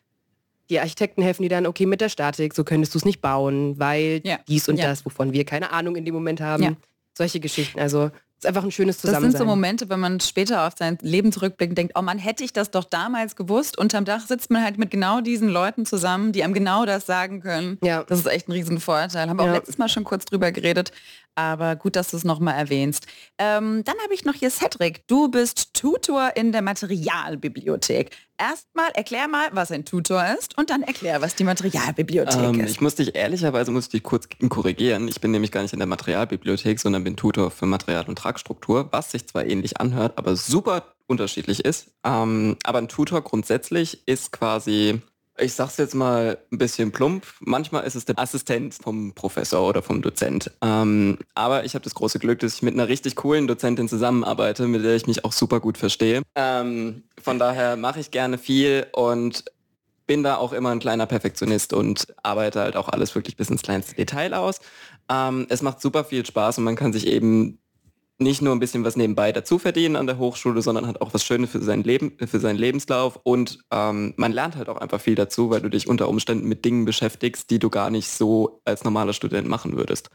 [0.70, 3.78] die Architekten helfen dir dann, okay, mit der Statik, so könntest du es nicht bauen,
[3.78, 4.38] weil ja.
[4.46, 4.86] dies und ja.
[4.86, 6.62] das, wovon wir keine Ahnung in dem Moment haben.
[6.62, 6.72] Ja.
[7.14, 7.80] Solche Geschichten.
[7.80, 9.32] Also ist einfach ein schönes Zusammensein.
[9.32, 12.18] Das sind so Momente, wenn man später auf sein Leben zurückblickt und denkt, oh man,
[12.18, 13.76] hätte ich das doch damals gewusst.
[13.76, 17.40] Unterm Dach sitzt man halt mit genau diesen Leuten zusammen, die einem genau das sagen
[17.40, 17.78] können.
[17.82, 18.04] Ja.
[18.04, 19.28] Das ist echt ein Riesenvorteil.
[19.28, 19.50] Haben wir ja.
[19.50, 20.92] auch letztes Mal schon kurz drüber geredet.
[21.38, 23.06] Aber gut, dass du es nochmal erwähnst.
[23.38, 25.06] Ähm, dann habe ich noch hier Cedric.
[25.06, 28.10] Du bist Tutor in der Materialbibliothek.
[28.36, 32.72] Erstmal erklär mal, was ein Tutor ist und dann erklär, was die Materialbibliothek ähm, ist.
[32.72, 35.06] Ich muss dich ehrlicherweise muss ich dich kurz korrigieren.
[35.06, 38.88] Ich bin nämlich gar nicht in der Materialbibliothek, sondern bin Tutor für Material- und Tragstruktur,
[38.90, 41.92] was sich zwar ähnlich anhört, aber super unterschiedlich ist.
[42.04, 45.02] Ähm, aber ein Tutor grundsätzlich ist quasi
[45.38, 49.82] ich sag's jetzt mal ein bisschen plump, manchmal ist es der Assistent vom Professor oder
[49.82, 50.50] vom Dozent.
[50.62, 54.66] Ähm, aber ich habe das große Glück, dass ich mit einer richtig coolen Dozentin zusammenarbeite,
[54.66, 56.22] mit der ich mich auch super gut verstehe.
[56.34, 59.44] Ähm, von daher mache ich gerne viel und
[60.06, 63.62] bin da auch immer ein kleiner Perfektionist und arbeite halt auch alles wirklich bis ins
[63.62, 64.60] kleinste Detail aus.
[65.08, 67.58] Ähm, es macht super viel Spaß und man kann sich eben
[68.18, 71.24] nicht nur ein bisschen was nebenbei dazu verdienen an der Hochschule, sondern hat auch was
[71.24, 75.14] Schönes für sein Leben, für seinen Lebenslauf und ähm, man lernt halt auch einfach viel
[75.14, 78.82] dazu, weil du dich unter Umständen mit Dingen beschäftigst, die du gar nicht so als
[78.82, 80.10] normaler Student machen würdest.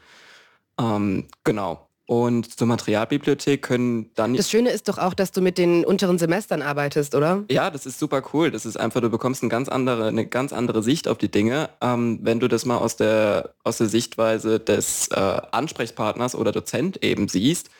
[0.78, 1.88] Ähm, genau.
[2.06, 4.34] Und zur Materialbibliothek können dann...
[4.34, 7.44] Das Schöne ist doch auch, dass du mit den unteren Semestern arbeitest, oder?
[7.50, 8.50] Ja, das ist super cool.
[8.50, 11.70] Das ist einfach, du bekommst eine ganz andere, eine ganz andere Sicht auf die Dinge,
[11.80, 17.02] ähm, wenn du das mal aus der, aus der Sichtweise des äh, Ansprechpartners oder Dozent
[17.02, 17.70] eben siehst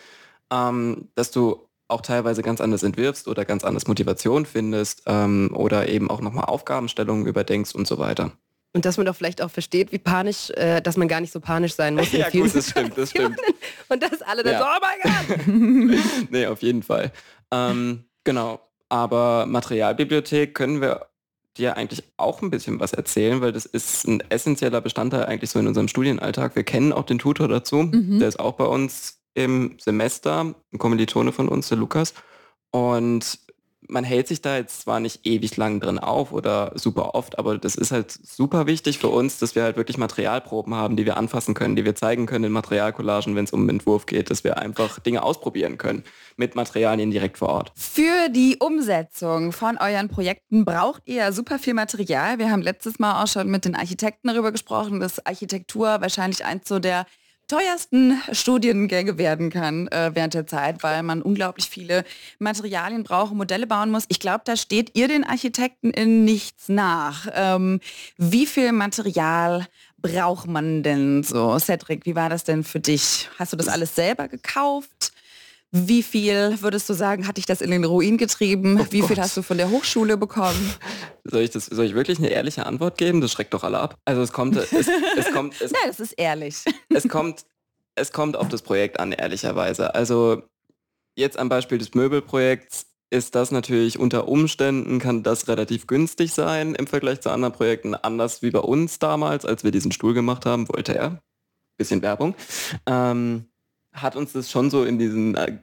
[0.52, 5.88] ähm, dass du auch teilweise ganz anders entwirfst oder ganz anders Motivation findest ähm, oder
[5.88, 8.32] eben auch nochmal Aufgabenstellungen überdenkst und so weiter.
[8.72, 11.38] Und dass man doch vielleicht auch versteht, wie panisch, äh, dass man gar nicht so
[11.38, 12.10] panisch sein muss.
[12.12, 13.38] ja, gut, das stimmt, das stimmt.
[13.88, 14.58] Und dass alle dann ja.
[14.58, 16.30] so, oh mein Gott!
[16.30, 17.12] nee, auf jeden Fall.
[17.52, 18.60] Ähm, genau.
[18.88, 21.06] Aber Materialbibliothek können wir
[21.56, 25.60] dir eigentlich auch ein bisschen was erzählen, weil das ist ein essentieller Bestandteil eigentlich so
[25.60, 26.56] in unserem Studienalltag.
[26.56, 28.18] Wir kennen auch den Tutor dazu, mhm.
[28.18, 32.14] der ist auch bei uns im Semester, ein Kommilitone von uns, der Lukas.
[32.70, 33.38] Und
[33.88, 37.58] man hält sich da jetzt zwar nicht ewig lang drin auf oder super oft, aber
[37.58, 41.16] das ist halt super wichtig für uns, dass wir halt wirklich Materialproben haben, die wir
[41.16, 44.58] anfassen können, die wir zeigen können in Materialcollagen, wenn es um Entwurf geht, dass wir
[44.58, 46.04] einfach Dinge ausprobieren können
[46.36, 47.72] mit Materialien direkt vor Ort.
[47.74, 52.38] Für die Umsetzung von euren Projekten braucht ihr super viel Material.
[52.38, 56.68] Wir haben letztes Mal auch schon mit den Architekten darüber gesprochen, dass Architektur wahrscheinlich eins
[56.68, 57.06] so der
[57.48, 62.04] teuersten Studiengänge werden kann äh, während der Zeit, weil man unglaublich viele
[62.38, 64.04] Materialien braucht, und Modelle bauen muss.
[64.08, 67.28] Ich glaube, da steht ihr den Architekten in nichts nach.
[67.32, 67.80] Ähm,
[68.16, 69.66] wie viel Material
[69.98, 71.58] braucht man denn so?
[71.58, 73.28] Cedric, wie war das denn für dich?
[73.38, 75.13] Hast du das alles selber gekauft?
[75.76, 78.78] Wie viel würdest du sagen, hat dich das in den Ruin getrieben?
[78.80, 79.08] Oh Wie Gott.
[79.08, 80.72] viel hast du von der Hochschule bekommen?
[81.24, 83.20] Soll ich, das, soll ich wirklich eine ehrliche Antwort geben?
[83.20, 83.98] Das schreckt doch alle ab.
[84.04, 84.86] Also es kommt, es, es
[85.32, 86.58] kommt, es, Nein, das ist ehrlich.
[86.90, 87.44] Es kommt,
[87.96, 89.96] es kommt auf das Projekt an, ehrlicherweise.
[89.96, 90.44] Also
[91.16, 96.76] jetzt am Beispiel des Möbelprojekts ist das natürlich unter Umständen kann das relativ günstig sein
[96.76, 97.96] im Vergleich zu anderen Projekten.
[97.96, 101.20] Anders wie bei uns damals, als wir diesen Stuhl gemacht haben, wollte er.
[101.76, 102.36] Bisschen Werbung.
[102.86, 103.46] Ähm,
[103.94, 105.58] hat uns das schon so in diesen äh,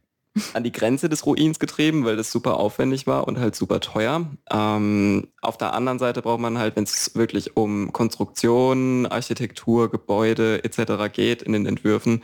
[0.53, 4.25] an die Grenze des Ruins getrieben, weil das super aufwendig war und halt super teuer.
[4.49, 10.63] Ähm, auf der anderen Seite braucht man halt, wenn es wirklich um Konstruktion, Architektur, Gebäude
[10.63, 11.11] etc.
[11.11, 12.23] geht in den Entwürfen,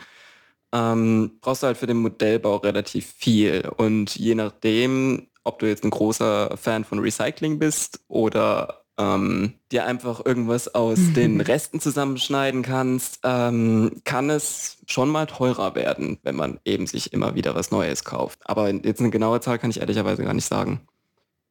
[0.74, 3.70] ähm, brauchst du halt für den Modellbau relativ viel.
[3.78, 9.86] Und je nachdem, ob du jetzt ein großer Fan von Recycling bist oder ähm, dir
[9.86, 16.36] einfach irgendwas aus den Resten zusammenschneiden kannst, ähm, kann es schon mal teurer werden, wenn
[16.36, 18.40] man eben sich immer wieder was Neues kauft.
[18.46, 20.82] Aber jetzt eine genaue Zahl kann ich ehrlicherweise gar nicht sagen,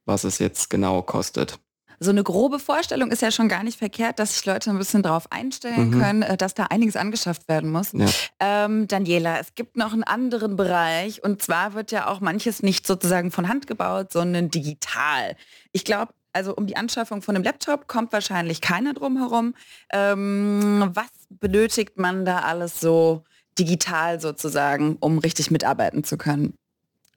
[0.05, 1.59] was es jetzt genau kostet
[1.99, 5.03] so eine grobe Vorstellung ist ja schon gar nicht verkehrt, dass sich Leute ein bisschen
[5.03, 6.01] darauf einstellen mhm.
[6.01, 7.93] können, äh, dass da einiges angeschafft werden muss.
[7.93, 8.07] Ja.
[8.41, 12.87] Ähm, Daniela, es gibt noch einen anderen Bereich und zwar wird ja auch manches nicht
[12.87, 15.37] sozusagen von Hand gebaut, sondern digital.
[15.73, 19.55] Ich glaube, also um die Anschaffung von einem Laptop kommt wahrscheinlich keiner drum herum.
[19.91, 23.25] Ähm, was benötigt man da alles so
[23.59, 26.55] digital sozusagen, um richtig mitarbeiten zu können?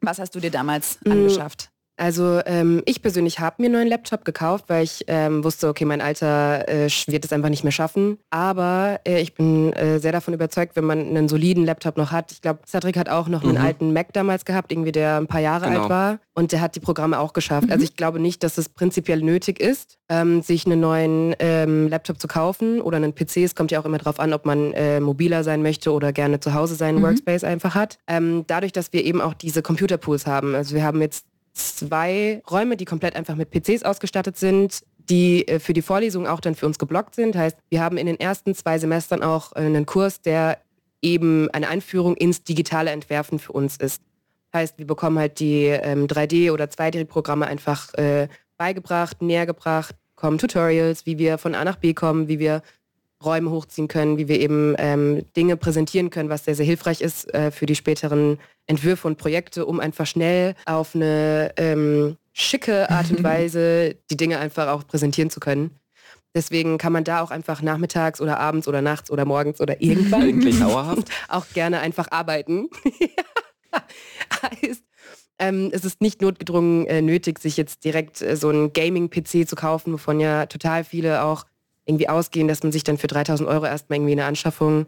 [0.01, 1.11] Was hast du dir damals mm.
[1.11, 1.68] angeschafft?
[1.99, 5.83] Also ähm, ich persönlich habe mir einen neuen Laptop gekauft, weil ich ähm, wusste, okay,
[5.83, 8.17] mein Alter äh, wird es einfach nicht mehr schaffen.
[8.29, 12.31] Aber äh, ich bin äh, sehr davon überzeugt, wenn man einen soliden Laptop noch hat.
[12.31, 13.49] Ich glaube, Cedric hat auch noch mhm.
[13.49, 15.81] einen alten Mac damals gehabt, irgendwie der ein paar Jahre genau.
[15.81, 16.19] alt war.
[16.33, 17.67] Und der hat die Programme auch geschafft.
[17.67, 17.73] Mhm.
[17.73, 22.21] Also ich glaube nicht, dass es prinzipiell nötig ist, ähm, sich einen neuen ähm, Laptop
[22.21, 23.37] zu kaufen oder einen PC.
[23.37, 26.39] Es kommt ja auch immer darauf an, ob man äh, mobiler sein möchte oder gerne
[26.39, 27.03] zu Hause seinen mhm.
[27.03, 27.99] Workspace einfach hat.
[28.07, 30.55] Ähm, dadurch, dass wir eben auch diese Computerpools haben.
[30.55, 35.59] Also wir haben jetzt zwei Räume, die komplett einfach mit PCs ausgestattet sind, die äh,
[35.59, 37.35] für die Vorlesung auch dann für uns geblockt sind.
[37.35, 40.59] Heißt, wir haben in den ersten zwei Semestern auch einen Kurs, der
[41.01, 44.01] eben eine Einführung ins digitale Entwerfen für uns ist.
[44.53, 50.37] Heißt, wir bekommen halt die ähm, 3D- oder 2D-Programme einfach äh, beigebracht, näher gebracht, kommen
[50.37, 52.61] Tutorials, wie wir von A nach B kommen, wie wir
[53.23, 57.33] Räume hochziehen können, wie wir eben ähm, Dinge präsentieren können, was sehr, sehr hilfreich ist
[57.33, 63.11] äh, für die späteren Entwürfe und Projekte, um einfach schnell auf eine ähm, schicke Art
[63.11, 65.71] und Weise die Dinge einfach auch präsentieren zu können.
[66.35, 70.21] Deswegen kann man da auch einfach nachmittags oder abends oder nachts oder morgens oder irgendwann
[70.21, 71.09] Eigentlich dauerhaft.
[71.27, 72.69] auch gerne einfach arbeiten.
[74.43, 74.83] heißt,
[75.39, 79.55] ähm, es ist nicht notgedrungen äh, nötig, sich jetzt direkt äh, so einen Gaming-PC zu
[79.55, 81.45] kaufen, wovon ja total viele auch
[81.89, 84.85] irgendwie ausgehen, dass man sich dann für 3000 Euro erstmal irgendwie eine Anschaffung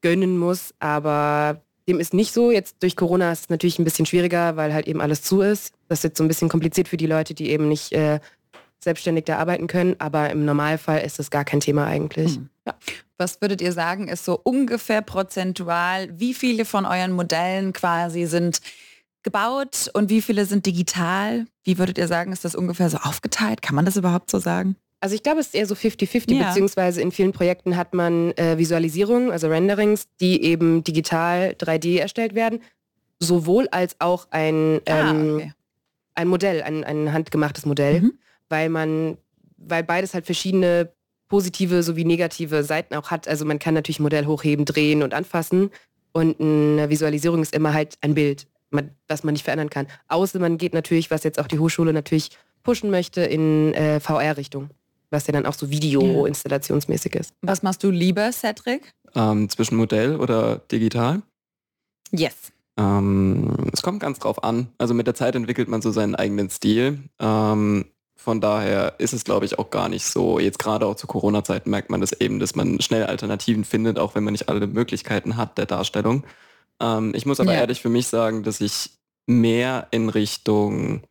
[0.00, 0.74] gönnen muss.
[0.78, 2.50] Aber dem ist nicht so.
[2.50, 5.74] Jetzt durch Corona ist es natürlich ein bisschen schwieriger, weil halt eben alles zu ist.
[5.88, 8.20] Das ist jetzt so ein bisschen kompliziert für die Leute, die eben nicht äh,
[8.78, 9.96] selbstständig da arbeiten können.
[9.98, 12.38] Aber im Normalfall ist das gar kein Thema eigentlich.
[12.38, 12.50] Mhm.
[12.66, 12.74] Ja.
[13.16, 18.60] Was würdet ihr sagen, ist so ungefähr prozentual, wie viele von euren Modellen quasi sind
[19.22, 21.46] gebaut und wie viele sind digital?
[21.64, 23.62] Wie würdet ihr sagen, ist das ungefähr so aufgeteilt?
[23.62, 24.76] Kann man das überhaupt so sagen?
[25.00, 26.48] Also ich glaube, es ist eher so 50-50, ja.
[26.48, 32.34] beziehungsweise in vielen Projekten hat man äh, Visualisierungen, also Renderings, die eben digital 3D erstellt
[32.34, 32.60] werden,
[33.20, 35.52] sowohl als auch ein, ah, ähm, okay.
[36.16, 38.12] ein Modell, ein, ein handgemachtes Modell, mhm.
[38.48, 39.18] weil man,
[39.56, 40.90] weil beides halt verschiedene
[41.28, 43.28] positive sowie negative Seiten auch hat.
[43.28, 45.70] Also man kann natürlich ein Modell hochheben, drehen und anfassen
[46.12, 49.86] und eine Visualisierung ist immer halt ein Bild, man, das man nicht verändern kann.
[50.08, 52.30] Außer man geht natürlich, was jetzt auch die Hochschule natürlich
[52.64, 54.70] pushen möchte, in äh, VR-Richtung
[55.10, 57.32] was ja dann auch so Video-installationsmäßig ist.
[57.42, 58.92] Was machst du lieber, Cedric?
[59.14, 61.22] Ähm, zwischen Modell oder digital?
[62.10, 62.52] Yes.
[62.78, 64.68] Ähm, es kommt ganz drauf an.
[64.78, 66.98] Also mit der Zeit entwickelt man so seinen eigenen Stil.
[67.18, 70.38] Ähm, von daher ist es, glaube ich, auch gar nicht so.
[70.38, 74.14] Jetzt gerade auch zu Corona-Zeiten merkt man das eben, dass man schnell Alternativen findet, auch
[74.14, 76.24] wenn man nicht alle Möglichkeiten hat der Darstellung.
[76.80, 77.60] Ähm, ich muss aber ja.
[77.60, 78.90] ehrlich für mich sagen, dass ich
[79.26, 81.02] mehr in Richtung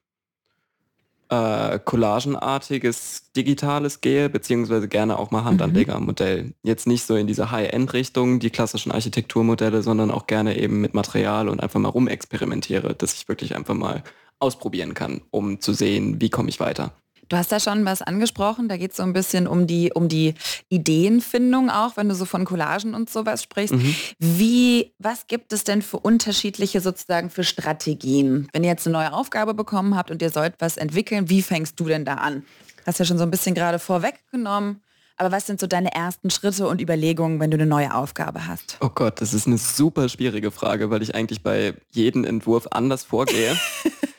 [1.30, 6.54] äh, collagenartiges Digitales gehe, beziehungsweise gerne auch mal Handanleger am Modell.
[6.64, 11.50] Jetzt nicht so in diese High-End-Richtung, die klassischen Architekturmodelle, sondern auch gerne eben mit Material
[11.50, 14.04] und einfach mal rumexperimentiere, dass ich wirklich einfach mal
[14.40, 16.94] ausprobieren kann, um zu sehen, wie komme ich weiter.
[17.30, 20.08] Du hast da schon was angesprochen, da geht es so ein bisschen um die, um
[20.08, 20.34] die
[20.70, 23.76] Ideenfindung auch, wenn du so von Collagen und sowas sprichst.
[23.76, 23.96] Mhm.
[24.20, 28.48] Wie, was gibt es denn für unterschiedliche sozusagen für Strategien?
[28.54, 31.80] Wenn ihr jetzt eine neue Aufgabe bekommen habt und ihr sollt was entwickeln, wie fängst
[31.80, 32.44] du denn da an?
[32.86, 34.82] Hast ja schon so ein bisschen gerade vorweggenommen.
[35.18, 38.78] Aber was sind so deine ersten Schritte und Überlegungen, wenn du eine neue Aufgabe hast?
[38.82, 43.04] Oh Gott, das ist eine super schwierige Frage, weil ich eigentlich bei jedem Entwurf anders
[43.04, 43.58] vorgehe.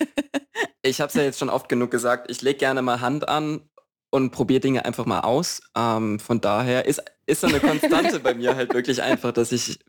[0.83, 3.69] ich habe es ja jetzt schon oft genug gesagt, ich lege gerne mal Hand an
[4.11, 5.61] und probiere Dinge einfach mal aus.
[5.77, 9.81] Ähm, von daher ist, ist so eine Konstante bei mir halt wirklich einfach, dass ich,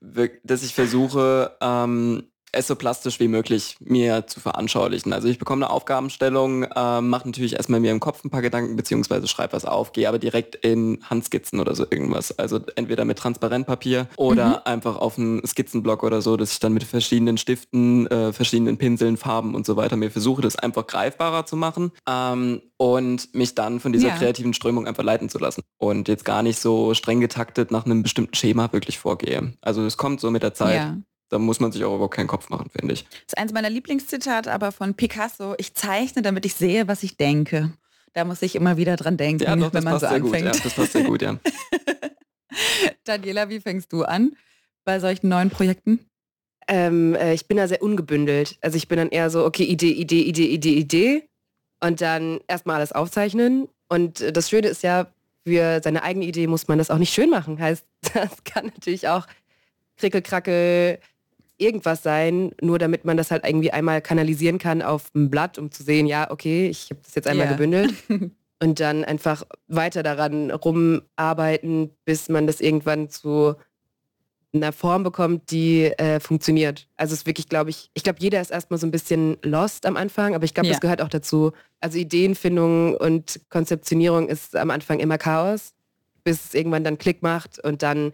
[0.43, 5.13] dass ich versuche, ähm, es so plastisch wie möglich mir zu veranschaulichen.
[5.13, 8.75] Also ich bekomme eine Aufgabenstellung, äh, mache natürlich erstmal mir im Kopf ein paar Gedanken,
[8.75, 12.37] beziehungsweise schreibe was auf, gehe aber direkt in Handskizzen oder so irgendwas.
[12.37, 14.55] Also entweder mit Transparentpapier oder mhm.
[14.65, 19.17] einfach auf einen Skizzenblock oder so, dass ich dann mit verschiedenen Stiften, äh, verschiedenen Pinseln,
[19.17, 23.79] Farben und so weiter mir versuche, das einfach greifbarer zu machen ähm, und mich dann
[23.79, 24.15] von dieser ja.
[24.15, 25.61] kreativen Strömung einfach leiten zu lassen.
[25.77, 29.53] Und jetzt gar nicht so streng getaktet nach einem bestimmten Schema wirklich vorgehe.
[29.61, 30.75] Also es kommt so mit der Zeit.
[30.75, 30.97] Ja.
[31.29, 33.03] Da muss man sich auch überhaupt keinen Kopf machen, finde ich.
[33.03, 35.55] Das ist eins meiner Lieblingszitate, aber von Picasso.
[35.57, 37.71] Ich zeichne, damit ich sehe, was ich denke.
[38.13, 40.31] Da muss ich immer wieder dran denken, ja, doch, wenn man so anfängt.
[40.31, 41.37] Gut, ja, das passt sehr gut, ja.
[43.03, 44.35] Daniela, wie fängst du an
[44.83, 45.99] bei solchen neuen Projekten?
[46.67, 48.57] Ähm, äh, ich bin da sehr ungebündelt.
[48.61, 51.29] Also ich bin dann eher so, okay, Idee, Idee, Idee, Idee, Idee.
[51.81, 53.69] Und dann erstmal alles aufzeichnen.
[53.87, 55.07] Und äh, das Schöne ist ja,
[55.45, 57.59] für seine eigene Idee muss man das auch nicht schön machen.
[57.59, 59.27] Heißt, das kann natürlich auch
[59.97, 60.99] krickelkrackel
[61.59, 65.71] irgendwas sein, nur damit man das halt irgendwie einmal kanalisieren kann auf ein Blatt, um
[65.71, 67.55] zu sehen, ja, okay, ich habe das jetzt einmal yeah.
[67.55, 67.93] gebündelt.
[68.61, 73.55] und dann einfach weiter daran rumarbeiten, bis man das irgendwann zu
[74.53, 76.87] einer Form bekommt, die äh, funktioniert.
[76.97, 79.85] Also es ist wirklich, glaube ich, ich glaube, jeder ist erstmal so ein bisschen lost
[79.85, 80.73] am Anfang, aber ich glaube, ja.
[80.73, 81.51] das gehört auch dazu.
[81.79, 85.73] Also Ideenfindung und Konzeptionierung ist am Anfang immer Chaos,
[86.23, 88.11] bis es irgendwann dann Klick macht und dann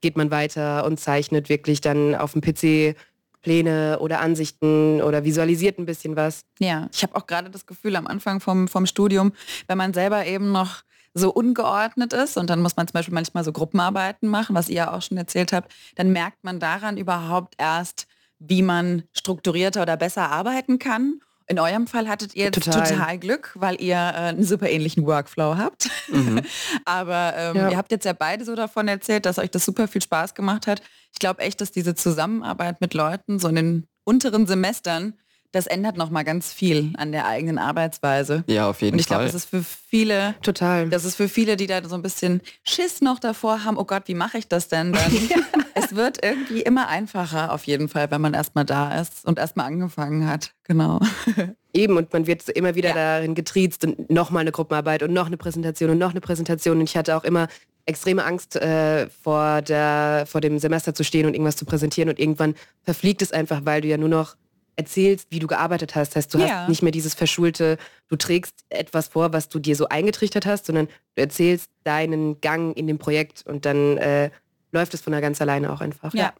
[0.00, 2.96] geht man weiter und zeichnet wirklich dann auf dem PC
[3.40, 6.44] Pläne oder Ansichten oder visualisiert ein bisschen was.
[6.58, 9.32] Ja, ich habe auch gerade das Gefühl am Anfang vom, vom Studium,
[9.68, 10.82] wenn man selber eben noch
[11.14, 14.76] so ungeordnet ist und dann muss man zum Beispiel manchmal so Gruppenarbeiten machen, was ihr
[14.76, 18.06] ja auch schon erzählt habt, dann merkt man daran überhaupt erst,
[18.38, 21.20] wie man strukturierter oder besser arbeiten kann.
[21.50, 25.56] In eurem Fall hattet ihr total, total Glück, weil ihr äh, einen super ähnlichen Workflow
[25.56, 25.88] habt.
[26.08, 26.42] Mhm.
[26.84, 27.70] Aber ähm, ja.
[27.70, 30.66] ihr habt jetzt ja beide so davon erzählt, dass euch das super viel Spaß gemacht
[30.66, 30.82] hat.
[31.12, 35.14] Ich glaube echt, dass diese Zusammenarbeit mit Leuten so in den unteren Semestern
[35.52, 38.44] das ändert noch mal ganz viel an der eigenen Arbeitsweise.
[38.46, 38.94] Ja, auf jeden Fall.
[38.94, 40.90] Und ich glaube, das ist für viele total.
[40.90, 43.78] Das ist für viele, die da so ein bisschen Schiss noch davor haben.
[43.78, 45.12] Oh Gott, wie mache ich das denn dann?
[45.74, 49.66] es wird irgendwie immer einfacher auf jeden Fall, wenn man erstmal da ist und erstmal
[49.66, 50.52] angefangen hat.
[50.64, 51.00] Genau.
[51.72, 52.94] Eben und man wird immer wieder ja.
[52.94, 56.78] darin getriezt und noch mal eine Gruppenarbeit und noch eine Präsentation und noch eine Präsentation.
[56.78, 57.48] Und ich hatte auch immer
[57.86, 62.18] extreme Angst äh, vor der vor dem Semester zu stehen und irgendwas zu präsentieren und
[62.18, 64.36] irgendwann verfliegt es einfach, weil du ja nur noch
[64.78, 66.10] erzählst, wie du gearbeitet hast.
[66.10, 66.60] Das heißt, du ja.
[66.60, 67.76] hast nicht mehr dieses verschulte,
[68.08, 72.76] du trägst etwas vor, was du dir so eingetrichtert hast, sondern du erzählst deinen Gang
[72.76, 74.30] in dem Projekt und dann äh,
[74.70, 76.14] läuft es von der ganz alleine auch einfach.
[76.14, 76.22] Ja.
[76.22, 76.32] ja.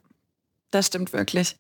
[0.70, 1.57] Das stimmt wirklich.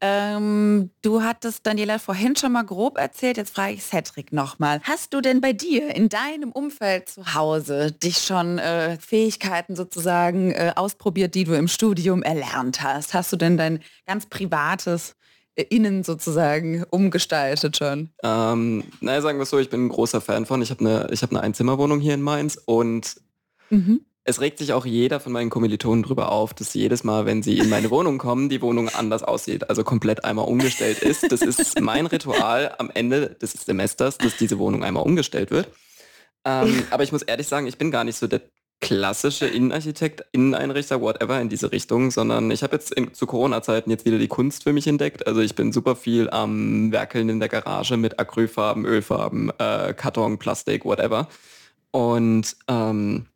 [0.00, 4.80] Ähm, du hattest Daniela vorhin schon mal grob erzählt, jetzt frage ich Cedric nochmal.
[4.84, 10.52] Hast du denn bei dir in deinem Umfeld zu Hause dich schon äh, Fähigkeiten sozusagen
[10.52, 13.14] äh, ausprobiert, die du im Studium erlernt hast?
[13.14, 15.16] Hast du denn dein ganz privates
[15.54, 18.10] innen sozusagen umgestaltet schon?
[18.22, 20.62] Ähm, naja, sagen wir es so, ich bin ein großer Fan von.
[20.62, 23.16] Ich habe eine, ich hab eine Einzimmerwohnung hier in Mainz und
[23.70, 24.00] mhm.
[24.24, 27.58] es regt sich auch jeder von meinen Kommilitonen drüber auf, dass jedes Mal, wenn sie
[27.58, 31.30] in meine Wohnung kommen, die Wohnung anders aussieht, also komplett einmal umgestellt ist.
[31.30, 35.68] Das ist mein Ritual am Ende des Semesters, dass diese Wohnung einmal umgestellt wird.
[36.44, 38.40] Ähm, aber ich muss ehrlich sagen, ich bin gar nicht so der
[38.82, 44.04] klassische Innenarchitekt, Inneneinrichter, whatever in diese Richtung, sondern ich habe jetzt in, zu Corona-Zeiten jetzt
[44.04, 45.26] wieder die Kunst für mich entdeckt.
[45.26, 50.36] Also ich bin super viel am Werkeln in der Garage mit Acrylfarben, Ölfarben, äh, Karton,
[50.36, 51.28] Plastik, whatever.
[51.92, 53.26] Und ähm,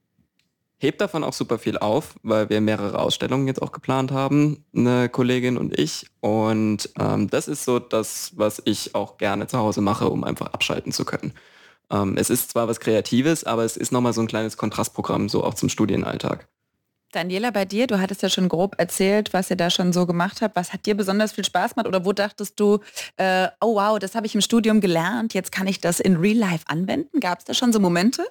[0.79, 5.09] hebt davon auch super viel auf, weil wir mehrere Ausstellungen jetzt auch geplant haben, eine
[5.09, 6.07] Kollegin und ich.
[6.21, 10.49] Und ähm, das ist so das, was ich auch gerne zu Hause mache, um einfach
[10.49, 11.33] abschalten zu können.
[11.91, 15.45] Ähm, es ist zwar was Kreatives, aber es ist nochmal so ein kleines Kontrastprogramm, so
[15.45, 16.49] auch zum Studienalltag.
[17.13, 20.43] Daniela, bei dir, du hattest ja schon grob erzählt, was ihr da schon so gemacht
[20.43, 20.57] habt.
[20.57, 22.81] Was hat dir besonders viel Spaß gemacht oder wo dachtest du,
[23.17, 26.37] äh, oh wow, das habe ich im Studium gelernt, jetzt kann ich das in Real
[26.37, 27.21] Life anwenden?
[27.21, 28.25] Gab es da schon so Momente?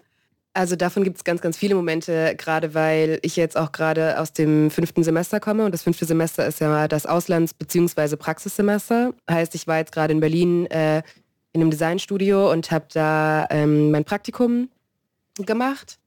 [0.53, 4.31] Also davon gibt es ganz, ganz viele Momente, gerade weil ich jetzt auch gerade aus
[4.31, 8.15] dem fünften Semester komme und das fünfte Semester ist ja das Auslands- bzw.
[8.15, 9.13] Praxissemester.
[9.29, 11.03] Heißt, ich war jetzt gerade in Berlin äh,
[11.55, 14.69] in einem Designstudio und habe da ähm, mein Praktikum
[15.37, 15.97] gemacht.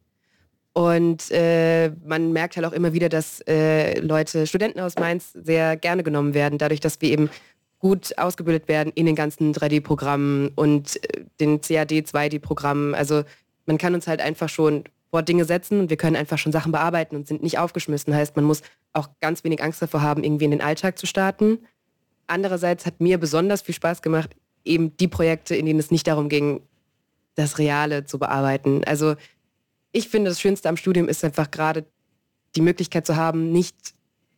[0.74, 5.76] Und äh, man merkt halt auch immer wieder, dass äh, Leute, Studenten aus Mainz, sehr
[5.76, 7.30] gerne genommen werden, dadurch, dass wir eben
[7.78, 12.94] gut ausgebildet werden in den ganzen 3D-Programmen und äh, den CAD-2D-Programmen.
[12.94, 13.24] Also
[13.64, 16.72] man kann uns halt einfach schon vor Dinge setzen und wir können einfach schon Sachen
[16.72, 18.14] bearbeiten und sind nicht aufgeschmissen.
[18.14, 18.61] Heißt, man muss
[18.92, 21.61] auch ganz wenig Angst davor haben, irgendwie in den Alltag zu starten.
[22.26, 24.37] Andererseits hat mir besonders viel Spaß gemacht,
[24.68, 26.61] eben die Projekte, in denen es nicht darum ging,
[27.35, 28.83] das Reale zu bearbeiten.
[28.85, 29.14] Also
[29.92, 31.85] ich finde, das Schönste am Studium ist einfach gerade
[32.56, 33.94] die Möglichkeit zu haben, nicht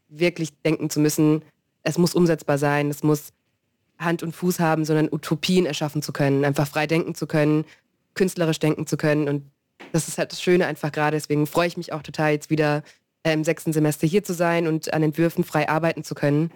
[0.08, 1.42] wirklich denken zu müssen,
[1.82, 3.32] es muss umsetzbar sein, es muss
[3.98, 7.64] Hand und Fuß haben, sondern Utopien erschaffen zu können, einfach frei denken zu können,
[8.14, 9.28] künstlerisch denken zu können.
[9.28, 9.44] Und
[9.92, 11.16] das ist halt das Schöne einfach gerade.
[11.16, 12.82] Deswegen freue ich mich auch total, jetzt wieder
[13.22, 16.50] äh, im sechsten Semester hier zu sein und an Entwürfen frei arbeiten zu können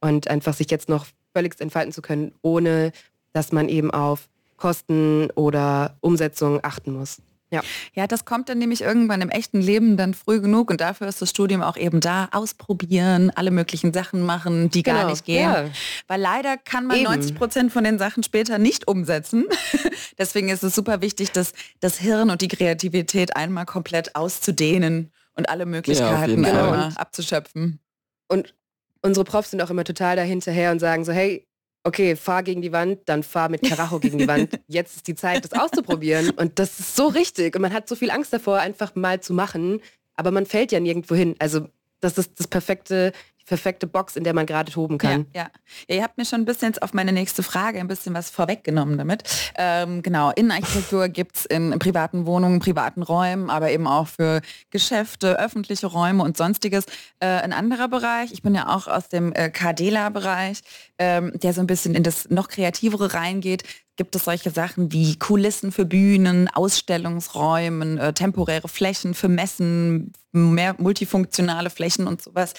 [0.00, 2.92] und einfach sich jetzt noch völlig entfalten zu können, ohne
[3.32, 7.22] dass man eben auf Kosten oder Umsetzung achten muss.
[7.52, 7.62] Ja.
[7.94, 11.20] ja, das kommt dann nämlich irgendwann im echten Leben dann früh genug und dafür ist
[11.20, 12.28] das Studium auch eben da.
[12.30, 15.00] Ausprobieren, alle möglichen Sachen machen, die genau.
[15.00, 15.42] gar nicht gehen.
[15.42, 15.64] Ja.
[16.06, 17.06] Weil leider kann man eben.
[17.06, 19.46] 90 Prozent von den Sachen später nicht umsetzen.
[20.18, 25.48] Deswegen ist es super wichtig, dass das Hirn und die Kreativität einmal komplett auszudehnen und
[25.48, 27.80] alle Möglichkeiten ja, abzuschöpfen.
[28.28, 28.54] Und
[29.02, 31.48] unsere Profs sind auch immer total dahinterher und sagen so, hey,
[31.84, 34.60] okay, fahr gegen die Wand, dann fahr mit Karacho gegen die Wand.
[34.68, 36.30] Jetzt ist die Zeit, das auszuprobieren.
[36.30, 37.56] Und das ist so richtig.
[37.56, 39.80] Und man hat so viel Angst davor, einfach mal zu machen.
[40.14, 41.36] Aber man fällt ja nirgendwo hin.
[41.38, 41.68] Also
[42.00, 43.12] das ist das perfekte,
[43.50, 45.26] perfekte Box, in der man gerade toben kann.
[45.34, 45.50] Ja, ja.
[45.88, 48.30] ja, ihr habt mir schon ein bisschen jetzt auf meine nächste Frage ein bisschen was
[48.30, 49.24] vorweggenommen damit.
[49.56, 54.40] Ähm, genau, Innenarchitektur gibt es in privaten Wohnungen, privaten Räumen, aber eben auch für
[54.70, 56.84] Geschäfte, öffentliche Räume und sonstiges.
[57.18, 60.60] Äh, ein anderer Bereich, ich bin ja auch aus dem äh, Cardela-Bereich,
[60.98, 63.64] ähm, der so ein bisschen in das noch kreativere reingeht,
[63.96, 70.76] gibt es solche Sachen wie Kulissen für Bühnen, Ausstellungsräumen, äh, temporäre Flächen für Messen, mehr
[70.78, 72.54] multifunktionale Flächen und sowas.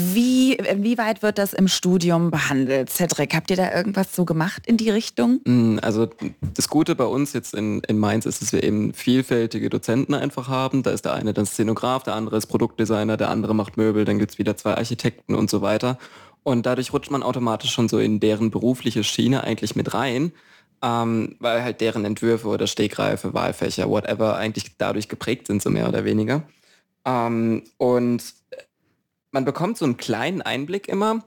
[0.00, 2.88] Wie, inwieweit wird das im Studium behandelt?
[2.88, 5.40] Cedric, habt ihr da irgendwas so gemacht in die Richtung?
[5.44, 6.08] Mm, also
[6.54, 10.46] das Gute bei uns jetzt in, in Mainz ist, dass wir eben vielfältige Dozenten einfach
[10.46, 10.84] haben.
[10.84, 14.20] Da ist der eine dann Szenograf, der andere ist Produktdesigner, der andere macht Möbel, dann
[14.20, 15.98] gibt es wieder zwei Architekten und so weiter.
[16.44, 20.30] Und dadurch rutscht man automatisch schon so in deren berufliche Schiene eigentlich mit rein.
[20.80, 25.88] Ähm, weil halt deren Entwürfe oder Stegreife, Wahlfächer, whatever, eigentlich dadurch geprägt sind, so mehr
[25.88, 26.44] oder weniger.
[27.04, 28.22] Ähm, und
[29.30, 31.24] man bekommt so einen kleinen Einblick immer.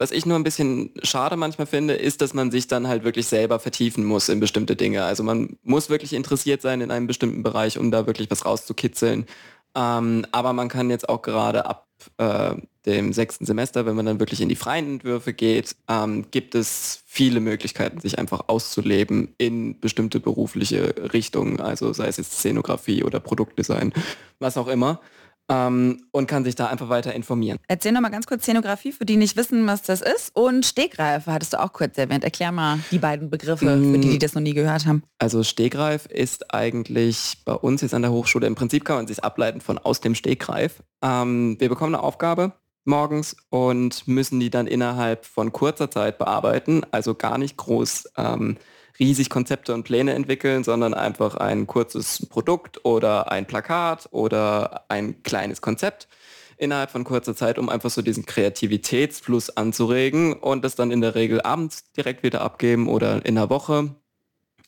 [0.00, 3.26] Was ich nur ein bisschen schade manchmal finde, ist, dass man sich dann halt wirklich
[3.26, 5.02] selber vertiefen muss in bestimmte Dinge.
[5.04, 9.26] Also man muss wirklich interessiert sein in einem bestimmten Bereich, um da wirklich was rauszukitzeln.
[9.74, 12.54] Ähm, aber man kann jetzt auch gerade ab äh,
[12.86, 17.02] dem sechsten Semester, wenn man dann wirklich in die freien Entwürfe geht, ähm, gibt es
[17.06, 23.20] viele Möglichkeiten, sich einfach auszuleben in bestimmte berufliche Richtungen, also sei es jetzt Szenografie oder
[23.20, 23.92] Produktdesign,
[24.38, 25.00] was auch immer
[25.48, 27.58] ähm, und kann sich da einfach weiter informieren.
[27.68, 30.34] Erzähl noch mal ganz kurz Szenografie, für die nicht wissen, was das ist.
[30.34, 32.24] Und Stegreife hattest du auch kurz erwähnt.
[32.24, 33.92] Erklär mal die beiden Begriffe, mm.
[33.92, 35.02] für die, die das noch nie gehört haben.
[35.18, 39.24] Also Stegreif ist eigentlich bei uns jetzt an der Hochschule, im Prinzip kann man sich
[39.24, 40.82] ableiten von aus dem Stegreif.
[41.02, 42.52] Ähm, wir bekommen eine Aufgabe
[42.84, 48.56] morgens und müssen die dann innerhalb von kurzer Zeit bearbeiten, also gar nicht groß ähm,
[48.98, 55.22] riesig Konzepte und Pläne entwickeln, sondern einfach ein kurzes Produkt oder ein Plakat oder ein
[55.22, 56.08] kleines Konzept
[56.56, 61.14] innerhalb von kurzer Zeit, um einfach so diesen Kreativitätsfluss anzuregen und das dann in der
[61.14, 63.94] Regel abends direkt wieder abgeben oder in der Woche.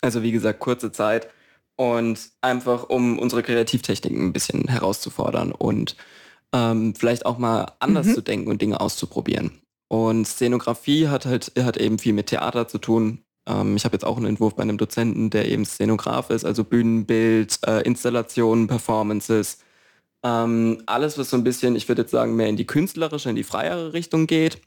[0.00, 1.28] Also wie gesagt, kurze Zeit
[1.76, 5.96] und einfach um unsere Kreativtechniken ein bisschen herauszufordern und
[6.52, 8.14] ähm, vielleicht auch mal anders mhm.
[8.14, 9.60] zu denken und Dinge auszuprobieren.
[9.88, 14.04] Und Szenografie hat halt hat eben viel mit Theater zu tun, ähm, ich habe jetzt
[14.04, 19.58] auch einen Entwurf bei einem Dozenten, der eben Szenograf ist, also Bühnenbild, äh, Installationen, Performances.
[20.22, 23.36] Ähm, alles, was so ein bisschen, ich würde jetzt sagen, mehr in die künstlerische, in
[23.36, 24.60] die freiere Richtung geht.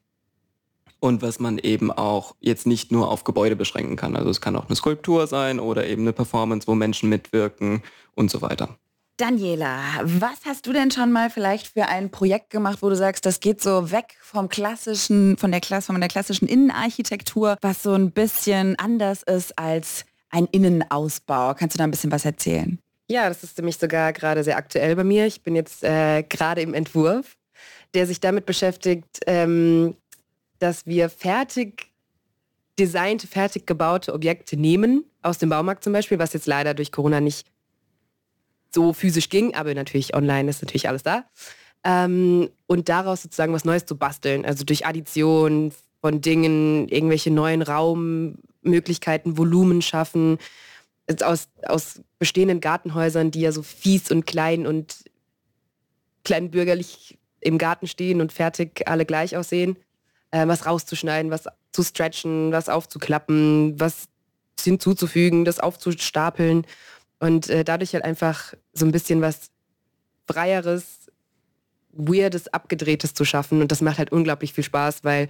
[1.00, 4.16] Und was man eben auch jetzt nicht nur auf Gebäude beschränken kann.
[4.16, 7.84] Also es kann auch eine Skulptur sein oder eben eine Performance, wo Menschen mitwirken
[8.16, 8.78] und so weiter.
[9.18, 13.28] Daniela, was hast du denn schon mal vielleicht für ein Projekt gemacht, wo du sagst,
[13.28, 17.94] das geht so weg vom klassischen, von der, Klasse, von der klassischen Innenarchitektur, was so
[17.94, 21.54] ein bisschen anders ist als ein Innenausbau?
[21.54, 22.80] Kannst du da ein bisschen was erzählen?
[23.08, 25.28] Ja, das ist nämlich sogar gerade sehr aktuell bei mir.
[25.28, 27.38] Ich bin jetzt äh, gerade im Entwurf,
[27.94, 29.96] der sich damit beschäftigt, ähm,
[30.58, 31.92] dass wir fertig
[32.80, 37.22] designte, fertig gebaute Objekte nehmen, aus dem Baumarkt zum Beispiel, was jetzt leider durch Corona
[37.22, 37.53] nicht
[38.74, 41.26] so physisch ging, aber natürlich online ist natürlich alles da.
[41.84, 47.62] Ähm, und daraus sozusagen was Neues zu basteln, also durch Addition von Dingen, irgendwelche neuen
[47.62, 50.38] Raummöglichkeiten, Volumen schaffen,
[51.22, 54.96] aus, aus bestehenden Gartenhäusern, die ja so fies und klein und
[56.24, 59.78] kleinbürgerlich im Garten stehen und fertig alle gleich aussehen,
[60.32, 64.06] äh, was rauszuschneiden, was zu stretchen, was aufzuklappen, was
[64.60, 66.66] hinzuzufügen, das aufzustapeln.
[67.20, 69.52] Und äh, dadurch halt einfach so ein bisschen was
[70.28, 71.12] Freieres,
[71.92, 73.62] Weirdes, Abgedrehtes zu schaffen.
[73.62, 75.28] Und das macht halt unglaublich viel Spaß, weil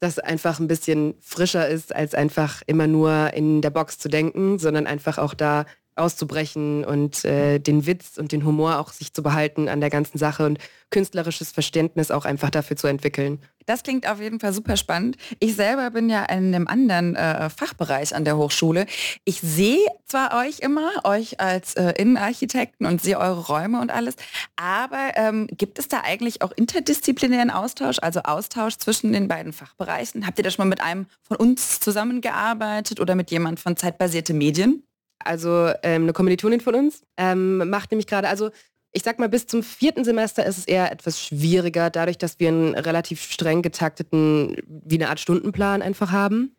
[0.00, 4.58] das einfach ein bisschen frischer ist, als einfach immer nur in der Box zu denken,
[4.58, 5.64] sondern einfach auch da
[5.96, 10.18] auszubrechen und äh, den Witz und den Humor auch sich zu behalten an der ganzen
[10.18, 10.58] Sache und
[10.90, 13.40] künstlerisches Verständnis auch einfach dafür zu entwickeln.
[13.66, 15.16] Das klingt auf jeden Fall super spannend.
[15.40, 18.86] Ich selber bin ja in einem anderen äh, Fachbereich an der Hochschule.
[19.24, 24.14] Ich sehe zwar euch immer, euch als äh, Innenarchitekten und sehe eure Räume und alles,
[24.54, 30.26] aber ähm, gibt es da eigentlich auch interdisziplinären Austausch, also Austausch zwischen den beiden Fachbereichen?
[30.26, 34.32] Habt ihr da schon mal mit einem von uns zusammengearbeitet oder mit jemand von zeitbasierte
[34.32, 34.84] Medien?
[35.26, 38.50] Also ähm, eine Kommilitonin von uns ähm, macht nämlich gerade, also
[38.92, 42.48] ich sag mal, bis zum vierten Semester ist es eher etwas schwieriger, dadurch, dass wir
[42.48, 46.56] einen relativ streng getakteten, wie eine Art Stundenplan einfach haben.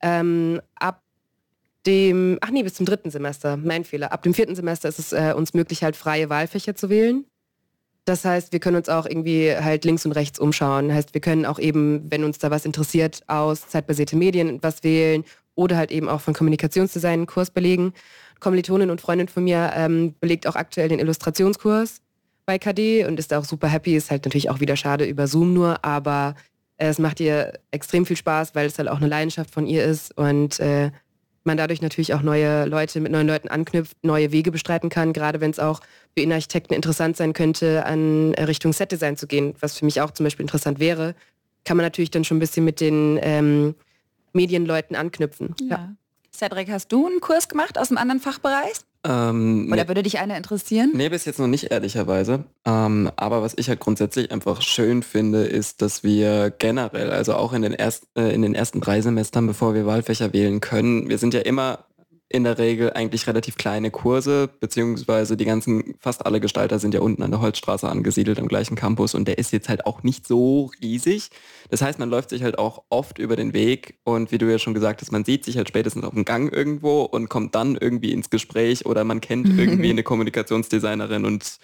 [0.00, 1.02] Ähm, ab
[1.86, 4.12] dem, ach nee, bis zum dritten Semester, mein Fehler.
[4.12, 7.24] Ab dem vierten Semester ist es äh, uns möglich, halt freie Wahlfächer zu wählen.
[8.04, 10.92] Das heißt, wir können uns auch irgendwie halt links und rechts umschauen.
[10.92, 15.24] Heißt, wir können auch eben, wenn uns da was interessiert, aus zeitbasierte Medien was wählen
[15.60, 17.92] oder halt eben auch von Kommunikationsdesign einen Kurs belegen.
[18.40, 22.00] Kommilitonin und Freundin von mir ähm, belegt auch aktuell den Illustrationskurs
[22.46, 23.94] bei KD und ist da auch super happy.
[23.94, 26.34] Ist halt natürlich auch wieder schade über Zoom nur, aber
[26.78, 29.84] äh, es macht ihr extrem viel Spaß, weil es halt auch eine Leidenschaft von ihr
[29.84, 30.90] ist und äh,
[31.44, 35.40] man dadurch natürlich auch neue Leute mit neuen Leuten anknüpft, neue Wege bestreiten kann, gerade
[35.40, 35.80] wenn es auch
[36.14, 40.10] für Innenarchitekten interessant sein könnte, an äh, Richtung Setdesign zu gehen, was für mich auch
[40.10, 41.14] zum Beispiel interessant wäre,
[41.64, 43.74] kann man natürlich dann schon ein bisschen mit den ähm,
[44.32, 45.54] Medienleuten anknüpfen.
[45.60, 45.66] Ja.
[45.68, 45.94] ja.
[46.32, 48.72] Cedric, hast du einen Kurs gemacht aus einem anderen Fachbereich?
[49.02, 50.90] Ähm, Oder würde dich einer interessieren?
[50.94, 52.44] Nee, bis jetzt noch nicht, ehrlicherweise.
[52.66, 57.54] Ähm, aber was ich halt grundsätzlich einfach schön finde, ist, dass wir generell, also auch
[57.54, 61.16] in den, erst, äh, in den ersten drei Semestern, bevor wir Wahlfächer wählen können, wir
[61.16, 61.86] sind ja immer
[62.32, 67.00] in der Regel eigentlich relativ kleine Kurse, beziehungsweise die ganzen, fast alle Gestalter sind ja
[67.00, 70.28] unten an der Holzstraße angesiedelt am gleichen Campus und der ist jetzt halt auch nicht
[70.28, 71.30] so riesig.
[71.70, 74.60] Das heißt, man läuft sich halt auch oft über den Weg und wie du ja
[74.60, 77.74] schon gesagt hast, man sieht sich halt spätestens auf dem Gang irgendwo und kommt dann
[77.74, 81.58] irgendwie ins Gespräch oder man kennt irgendwie eine Kommunikationsdesignerin und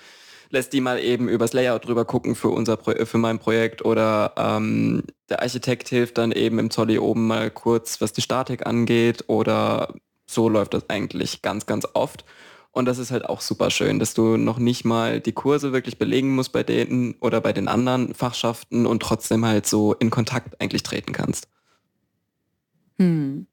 [0.51, 4.33] lässt die mal eben übers Layout drüber gucken für unser Pro für mein Projekt oder
[4.37, 9.25] ähm, der Architekt hilft dann eben im Zolli oben mal kurz, was die Statik angeht
[9.29, 9.95] oder
[10.37, 12.24] so läuft das eigentlich ganz, ganz oft.
[12.70, 15.99] Und das ist halt auch super schön, dass du noch nicht mal die Kurse wirklich
[15.99, 20.61] belegen musst bei denen oder bei den anderen Fachschaften und trotzdem halt so in Kontakt
[20.61, 21.49] eigentlich treten kannst.
[22.99, 23.47] Hm.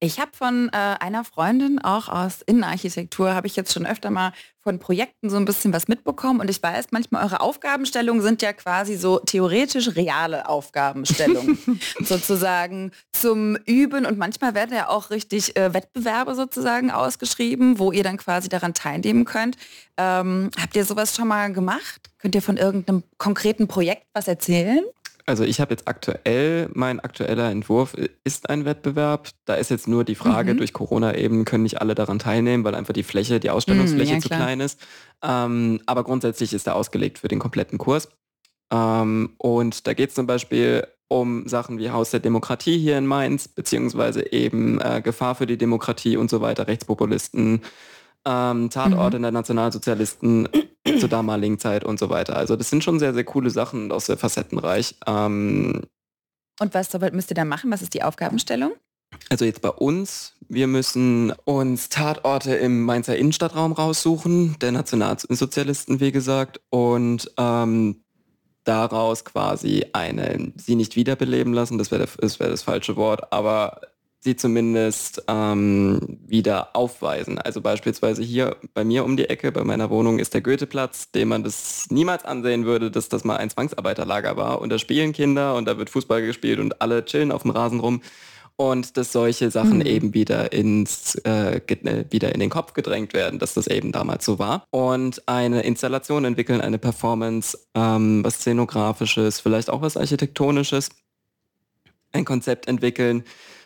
[0.00, 4.32] Ich habe von äh, einer Freundin, auch aus Innenarchitektur, habe ich jetzt schon öfter mal
[4.60, 6.40] von Projekten so ein bisschen was mitbekommen.
[6.40, 11.80] Und ich weiß, manchmal eure Aufgabenstellungen sind ja quasi so theoretisch reale Aufgabenstellungen.
[12.00, 14.06] sozusagen zum Üben.
[14.06, 18.74] Und manchmal werden ja auch richtig äh, Wettbewerbe sozusagen ausgeschrieben, wo ihr dann quasi daran
[18.74, 19.56] teilnehmen könnt.
[19.96, 22.10] Ähm, habt ihr sowas schon mal gemacht?
[22.18, 24.84] Könnt ihr von irgendeinem konkreten Projekt was erzählen?
[25.28, 29.28] Also ich habe jetzt aktuell, mein aktueller Entwurf ist ein Wettbewerb.
[29.44, 30.56] Da ist jetzt nur die Frage, mhm.
[30.56, 34.16] durch Corona eben können nicht alle daran teilnehmen, weil einfach die Fläche, die Ausstellungsfläche mhm,
[34.16, 34.80] ja, zu klein ist.
[35.22, 38.08] Ähm, aber grundsätzlich ist er ausgelegt für den kompletten Kurs.
[38.72, 43.04] Ähm, und da geht es zum Beispiel um Sachen wie Haus der Demokratie hier in
[43.04, 47.60] Mainz, beziehungsweise eben äh, Gefahr für die Demokratie und so weiter, Rechtspopulisten,
[48.28, 49.22] ähm, Tatorte mhm.
[49.22, 50.48] der Nationalsozialisten
[51.00, 52.36] zur damaligen Zeit und so weiter.
[52.36, 54.96] Also das sind schon sehr, sehr coole Sachen aus der Facettenreich.
[55.06, 55.82] Ähm,
[56.60, 57.70] und was müsst ihr da machen?
[57.70, 58.72] Was ist die Aufgabenstellung?
[59.30, 66.12] Also jetzt bei uns, wir müssen uns Tatorte im Mainzer Innenstadtraum raussuchen, der Nationalsozialisten, wie
[66.12, 68.02] gesagt, und ähm,
[68.64, 73.80] daraus quasi eine, sie nicht wiederbeleben lassen, das wäre das, wär das falsche Wort, aber
[74.20, 77.38] sie zumindest ähm, wieder aufweisen.
[77.38, 81.28] Also beispielsweise hier bei mir um die Ecke, bei meiner Wohnung ist der Goetheplatz, dem
[81.28, 84.60] man das niemals ansehen würde, dass das mal ein Zwangsarbeiterlager war.
[84.60, 87.80] Und da spielen Kinder und da wird Fußball gespielt und alle chillen auf dem Rasen
[87.80, 88.02] rum.
[88.60, 89.86] Und dass solche Sachen mhm.
[89.86, 94.24] eben wieder ins äh, äh, wieder in den Kopf gedrängt werden, dass das eben damals
[94.24, 94.64] so war.
[94.70, 100.88] Und eine Installation entwickeln, eine Performance, ähm, was Szenografisches, vielleicht auch was Architektonisches,
[102.10, 103.22] ein Konzept entwickeln,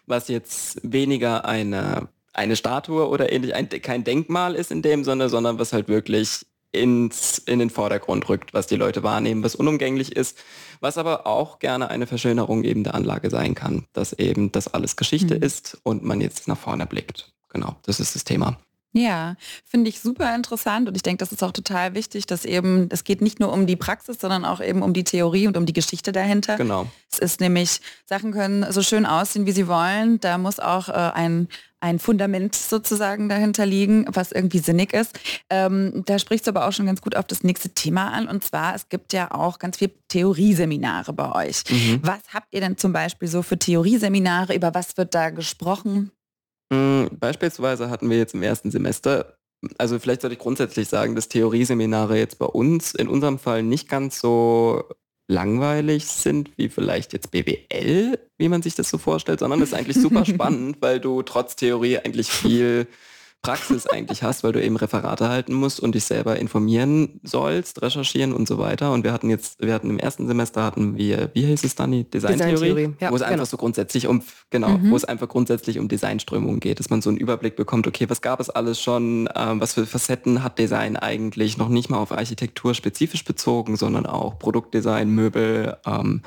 [0.07, 5.29] was jetzt weniger eine, eine Statue oder ähnlich, ein, kein Denkmal ist in dem Sinne,
[5.29, 10.17] sondern was halt wirklich ins, in den Vordergrund rückt, was die Leute wahrnehmen, was unumgänglich
[10.17, 10.39] ist,
[10.81, 14.97] was aber auch gerne eine Verschönerung eben der Anlage sein kann, dass eben das alles
[14.97, 15.43] Geschichte mhm.
[15.43, 17.33] ist und man jetzt nach vorne blickt.
[17.51, 18.57] Genau, das ist das Thema.
[18.95, 22.89] Ja, finde ich super interessant und ich denke, das ist auch total wichtig, dass eben,
[22.91, 25.65] es geht nicht nur um die Praxis, sondern auch eben um die Theorie und um
[25.65, 26.57] die Geschichte dahinter.
[26.57, 26.87] Genau.
[27.11, 30.21] Es ist nämlich, Sachen können so schön aussehen, wie sie wollen.
[30.21, 31.49] Da muss auch äh, ein,
[31.81, 35.19] ein Fundament sozusagen dahinter liegen, was irgendwie sinnig ist.
[35.49, 38.29] Ähm, da sprichst du aber auch schon ganz gut auf das nächste Thema an.
[38.29, 41.65] Und zwar, es gibt ja auch ganz viel Theorieseminare bei euch.
[41.71, 42.01] Mhm.
[42.03, 44.55] Was habt ihr denn zum Beispiel so für Theorieseminare?
[44.55, 46.13] Über was wird da gesprochen?
[46.73, 49.37] Hm, beispielsweise hatten wir jetzt im ersten Semester,
[49.77, 53.91] also vielleicht sollte ich grundsätzlich sagen, dass Theorieseminare jetzt bei uns in unserem Fall nicht
[53.91, 54.83] ganz so
[55.29, 59.75] langweilig sind wie vielleicht jetzt BWL, wie man sich das so vorstellt, sondern das ist
[59.75, 62.87] eigentlich super spannend, weil du trotz Theorie eigentlich viel
[63.43, 68.33] Praxis eigentlich hast, weil du eben Referate halten musst und dich selber informieren sollst, recherchieren
[68.33, 68.93] und so weiter.
[68.93, 71.91] Und wir hatten jetzt, wir hatten im ersten Semester hatten wir, wie hieß es dann,
[71.91, 73.33] die Designtheorie, Design ja, wo es genau.
[73.33, 74.93] einfach so grundsätzlich um, genau, mhm.
[74.93, 78.23] wo es einfach grundsätzlich um Designströmungen geht, dass man so einen Überblick bekommt, okay, was
[78.23, 82.13] gab es alles schon, ähm, was für Facetten hat Design eigentlich, noch nicht mal auf
[82.13, 86.23] Architektur spezifisch bezogen, sondern auch Produktdesign, Möbel, ähm,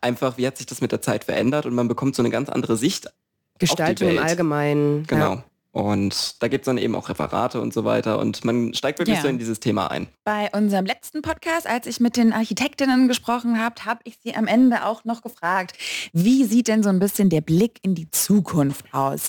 [0.00, 2.48] einfach, wie hat sich das mit der Zeit verändert und man bekommt so eine ganz
[2.48, 3.12] andere Sicht.
[3.58, 5.06] Gestaltung im Allgemeinen.
[5.06, 5.34] Genau.
[5.34, 5.44] Ja.
[5.76, 9.18] Und da gibt es dann eben auch Referate und so weiter und man steigt wirklich
[9.18, 9.22] ja.
[9.22, 10.06] so in dieses Thema ein.
[10.24, 14.46] Bei unserem letzten Podcast, als ich mit den Architektinnen gesprochen habe, habe ich sie am
[14.46, 15.76] Ende auch noch gefragt,
[16.14, 19.28] wie sieht denn so ein bisschen der Blick in die Zukunft aus?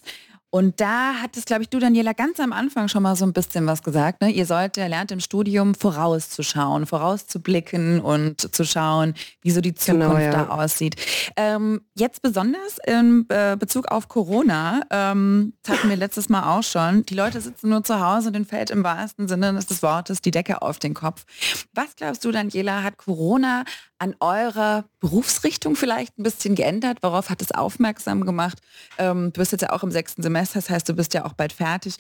[0.50, 3.34] Und da hat es, glaube ich, du, Daniela, ganz am Anfang schon mal so ein
[3.34, 4.22] bisschen was gesagt.
[4.22, 4.30] Ne?
[4.30, 10.08] Ihr sollt, ihr lernt im Studium vorauszuschauen, vorauszublicken und zu schauen, wie so die Zukunft
[10.08, 10.32] genau, ja.
[10.32, 10.96] da aussieht.
[11.36, 16.64] Ähm, jetzt besonders in äh, Bezug auf Corona, ähm, das hatten wir letztes Mal auch
[16.64, 20.22] schon, die Leute sitzen nur zu Hause und den fällt im wahrsten Sinne des Wortes
[20.22, 21.26] die Decke auf den Kopf.
[21.74, 23.66] Was glaubst du, Daniela, hat Corona
[24.00, 27.00] an eurer Berufsrichtung vielleicht ein bisschen geändert?
[27.02, 28.60] Worauf hat es aufmerksam gemacht?
[28.98, 31.34] Ähm, du bist jetzt ja auch im sechsten Semester, das heißt, du bist ja auch
[31.34, 31.96] bald fertig.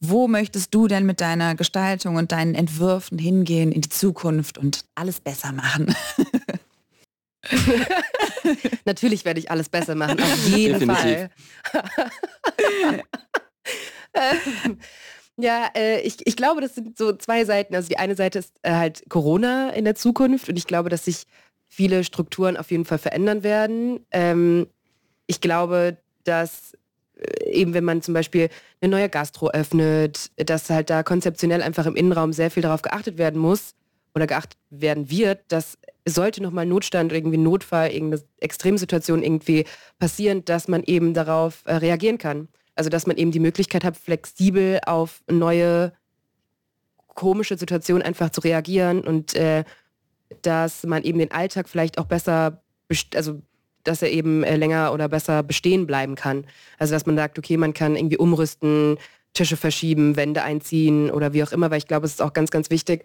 [0.00, 4.84] Wo möchtest du denn mit deiner Gestaltung und deinen Entwürfen hingehen in die Zukunft und
[4.94, 5.94] alles besser machen?
[8.84, 11.28] Natürlich werde ich alles besser machen, auf jeden Definitiv.
[11.62, 13.02] Fall.
[15.42, 17.74] ja, äh, ich, ich glaube, das sind so zwei Seiten.
[17.74, 21.04] Also die eine Seite ist äh, halt Corona in der Zukunft und ich glaube, dass
[21.04, 21.24] sich
[21.68, 24.04] viele Strukturen auf jeden Fall verändern werden.
[24.10, 24.66] Ähm,
[25.26, 26.74] ich glaube, dass
[27.16, 28.48] äh, eben wenn man zum Beispiel
[28.80, 33.18] eine neue Gastro öffnet, dass halt da konzeptionell einfach im Innenraum sehr viel darauf geachtet
[33.18, 33.74] werden muss
[34.14, 39.64] oder geachtet werden wird, dass sollte nochmal Notstand, irgendwie Notfall, irgendeine Extremsituation irgendwie
[39.98, 42.48] passieren, dass man eben darauf äh, reagieren kann.
[42.74, 45.92] Also dass man eben die Möglichkeit hat, flexibel auf neue
[47.14, 49.64] komische Situationen einfach zu reagieren und äh,
[50.42, 52.62] dass man eben den Alltag vielleicht auch besser,
[53.14, 53.42] also
[53.84, 56.46] dass er eben äh, länger oder besser bestehen bleiben kann.
[56.78, 58.96] Also dass man sagt, okay, man kann irgendwie umrüsten,
[59.32, 62.50] Tische verschieben, Wände einziehen oder wie auch immer, weil ich glaube, es ist auch ganz,
[62.50, 63.04] ganz wichtig,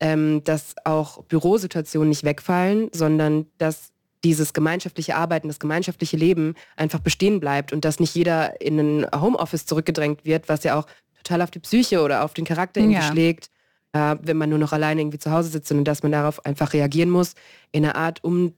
[0.00, 3.92] ähm, dass auch Bürosituationen nicht wegfallen, sondern dass
[4.24, 9.06] dieses gemeinschaftliche Arbeiten, das gemeinschaftliche Leben einfach bestehen bleibt und dass nicht jeder in ein
[9.20, 10.86] Homeoffice zurückgedrängt wird, was ja auch
[11.22, 13.10] total auf die Psyche oder auf den Charakter irgendwie ja.
[13.10, 13.50] schlägt,
[13.92, 16.72] äh, wenn man nur noch alleine irgendwie zu Hause sitzt und dass man darauf einfach
[16.72, 17.34] reagieren muss,
[17.72, 18.54] in einer Art, um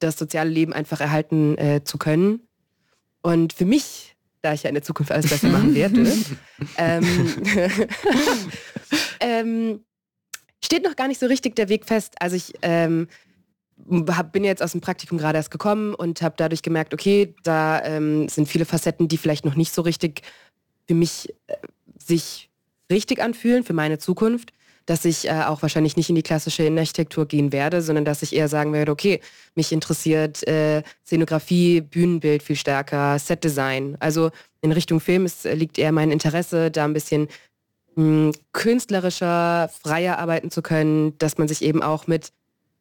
[0.00, 2.40] das soziale Leben einfach erhalten äh, zu können.
[3.22, 6.12] Und für mich, da ich ja in der Zukunft alles besser machen werde,
[6.76, 7.42] ähm,
[9.20, 9.84] ähm,
[10.62, 12.14] steht noch gar nicht so richtig der Weg fest.
[12.20, 13.08] Also ich ähm,
[14.08, 17.82] hab, bin jetzt aus dem Praktikum gerade erst gekommen und habe dadurch gemerkt, okay, da
[17.84, 20.22] ähm, sind viele Facetten, die vielleicht noch nicht so richtig
[20.86, 21.56] für mich äh,
[21.98, 22.50] sich
[22.90, 24.52] richtig anfühlen, für meine Zukunft.
[24.86, 28.36] Dass ich äh, auch wahrscheinlich nicht in die klassische Innenarchitektur gehen werde, sondern dass ich
[28.36, 29.20] eher sagen werde, okay,
[29.54, 33.96] mich interessiert äh, Szenografie, Bühnenbild viel stärker, Setdesign.
[33.98, 37.28] Also in Richtung Film ist, liegt eher mein Interesse, da ein bisschen
[37.96, 42.32] mh, hm, künstlerischer, freier arbeiten zu können, dass man sich eben auch mit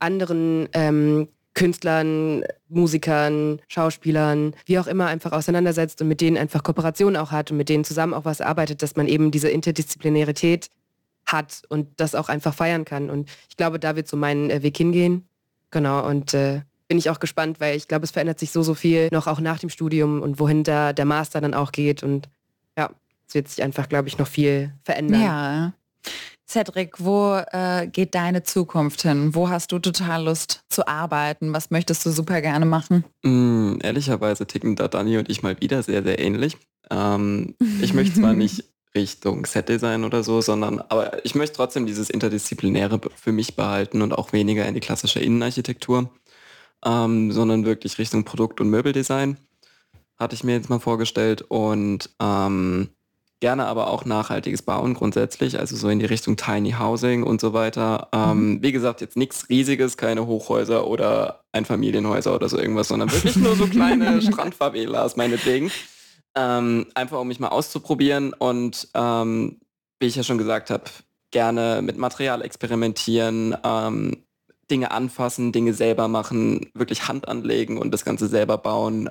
[0.03, 7.15] anderen ähm, Künstlern, Musikern, Schauspielern, wie auch immer einfach auseinandersetzt und mit denen einfach Kooperation
[7.15, 10.69] auch hat und mit denen zusammen auch was arbeitet, dass man eben diese Interdisziplinarität
[11.25, 13.09] hat und das auch einfach feiern kann.
[13.09, 15.27] Und ich glaube, da wird so mein äh, Weg hingehen.
[15.71, 18.73] Genau, und äh, bin ich auch gespannt, weil ich glaube, es verändert sich so, so
[18.73, 22.03] viel noch auch nach dem Studium und wohin da der Master dann auch geht.
[22.03, 22.29] Und
[22.77, 22.89] ja,
[23.27, 25.21] es wird sich einfach, glaube ich, noch viel verändern.
[25.21, 25.73] Ja.
[26.47, 29.33] Cedric, wo äh, geht deine Zukunft hin?
[29.33, 31.53] Wo hast du total Lust zu arbeiten?
[31.53, 33.05] Was möchtest du super gerne machen?
[33.23, 36.57] Mm, ehrlicherweise ticken da Dani und ich mal wieder sehr, sehr ähnlich.
[36.89, 38.65] Ähm, ich möchte zwar nicht
[38.95, 44.13] Richtung Setdesign oder so, sondern aber ich möchte trotzdem dieses Interdisziplinäre für mich behalten und
[44.13, 46.11] auch weniger in die klassische Innenarchitektur,
[46.85, 49.37] ähm, sondern wirklich Richtung Produkt- und Möbeldesign
[50.17, 52.89] hatte ich mir jetzt mal vorgestellt und ähm,
[53.43, 57.51] gerne aber auch nachhaltiges Bauen grundsätzlich, also so in die Richtung Tiny Housing und so
[57.51, 58.07] weiter.
[58.13, 58.63] Ähm, mhm.
[58.63, 63.57] wie gesagt, jetzt nichts Riesiges, keine Hochhäuser oder Einfamilienhäuser oder so irgendwas, sondern wirklich nur
[63.57, 65.71] so kleine Strandfavelas meinetwegen.
[66.35, 69.59] Ähm, einfach um mich mal auszuprobieren und ähm,
[69.99, 70.85] wie ich ja schon gesagt habe,
[71.31, 74.23] gerne mit Material experimentieren, ähm,
[74.71, 79.09] Dinge anfassen, Dinge selber machen, wirklich Hand anlegen und das Ganze selber bauen.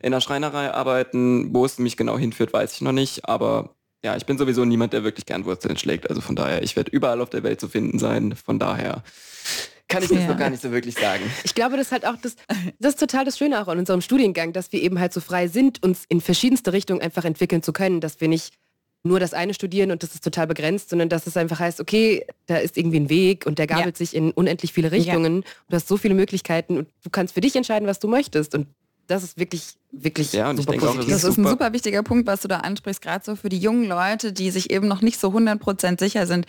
[0.00, 1.54] In der Schreinerei arbeiten.
[1.54, 3.28] Wo es mich genau hinführt, weiß ich noch nicht.
[3.28, 3.74] Aber
[4.04, 6.08] ja, ich bin sowieso niemand, der wirklich gern Wurzeln schlägt.
[6.08, 8.34] Also von daher, ich werde überall auf der Welt zu finden sein.
[8.36, 9.02] Von daher
[9.88, 10.28] kann ich das ja.
[10.28, 11.24] noch gar nicht so wirklich sagen.
[11.44, 12.36] Ich glaube, das ist halt auch das,
[12.78, 15.48] das ist total das Schöne auch an unserem Studiengang, dass wir eben halt so frei
[15.48, 18.54] sind, uns in verschiedenste Richtungen einfach entwickeln zu können, dass wir nicht
[19.04, 22.26] nur das eine studieren und das ist total begrenzt, sondern dass es einfach heißt, okay,
[22.46, 24.06] da ist irgendwie ein Weg und der gabelt ja.
[24.06, 25.36] sich in unendlich viele Richtungen.
[25.36, 25.48] Ja.
[25.70, 28.54] Du hast so viele Möglichkeiten und du kannst für dich entscheiden, was du möchtest.
[28.54, 28.66] Und
[29.08, 31.06] das ist wirklich, wirklich ja, und ich denke positiv.
[31.06, 33.58] Auch, das ist, ein super wichtiger Punkt, was du da ansprichst, gerade so für die
[33.58, 36.46] jungen Leute, die sich eben noch nicht so 100% sicher sind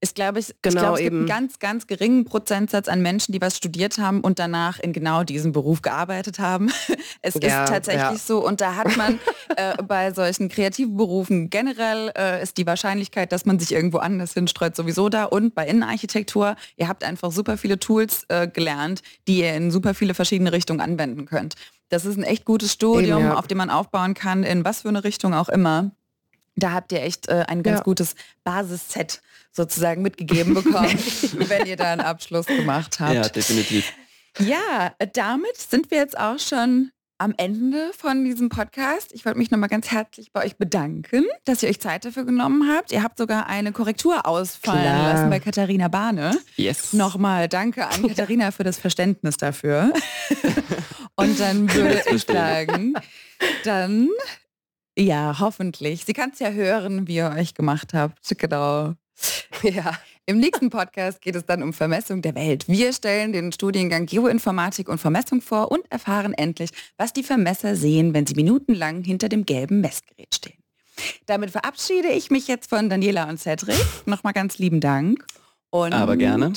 [0.00, 1.18] ist, glaube ich, genau, ich glaube, es eben.
[1.18, 4.92] gibt einen ganz, ganz geringen Prozentsatz an Menschen, die was studiert haben und danach in
[4.92, 6.70] genau diesem Beruf gearbeitet haben.
[7.22, 8.16] es ja, ist tatsächlich ja.
[8.16, 9.18] so und da hat man
[9.56, 14.34] äh, bei solchen kreativen Berufen generell äh, ist die Wahrscheinlichkeit, dass man sich irgendwo anders
[14.34, 19.40] hinstreut, sowieso da und bei Innenarchitektur, ihr habt einfach super viele Tools äh, gelernt, die
[19.40, 21.56] ihr in super viele verschiedene Richtungen anwenden könnt.
[21.88, 23.34] Das ist ein echt gutes Studium, Eben, ja.
[23.36, 25.90] auf dem man aufbauen kann, in was für eine Richtung auch immer.
[26.56, 28.14] Da habt ihr echt äh, ein ganz gutes
[28.44, 29.22] Basisset
[29.52, 30.98] sozusagen mitgegeben bekommen,
[31.48, 33.14] wenn ihr da einen Abschluss gemacht habt.
[33.14, 33.92] Ja, definitiv.
[34.40, 39.12] Ja, damit sind wir jetzt auch schon am Ende von diesem Podcast.
[39.12, 42.70] Ich wollte mich nochmal ganz herzlich bei euch bedanken, dass ihr euch Zeit dafür genommen
[42.72, 42.92] habt.
[42.92, 45.12] Ihr habt sogar eine Korrektur ausfallen Klar.
[45.14, 46.38] lassen bei Katharina Bahne.
[46.56, 46.92] Yes.
[46.92, 49.92] Nochmal danke an Katharina für das Verständnis dafür.
[51.18, 52.94] Und dann würde ich sagen,
[53.64, 54.08] dann,
[54.96, 56.04] ja, hoffentlich.
[56.04, 58.18] Sie kann es ja hören, wie ihr euch gemacht habt.
[58.38, 58.94] Genau.
[59.64, 62.68] Ja, im nächsten Podcast geht es dann um Vermessung der Welt.
[62.68, 68.14] Wir stellen den Studiengang Geoinformatik und Vermessung vor und erfahren endlich, was die Vermesser sehen,
[68.14, 70.62] wenn sie minutenlang hinter dem gelben Messgerät stehen.
[71.26, 73.78] Damit verabschiede ich mich jetzt von Daniela und Cedric.
[74.06, 75.24] Nochmal ganz lieben Dank.
[75.70, 76.52] Und Aber gerne.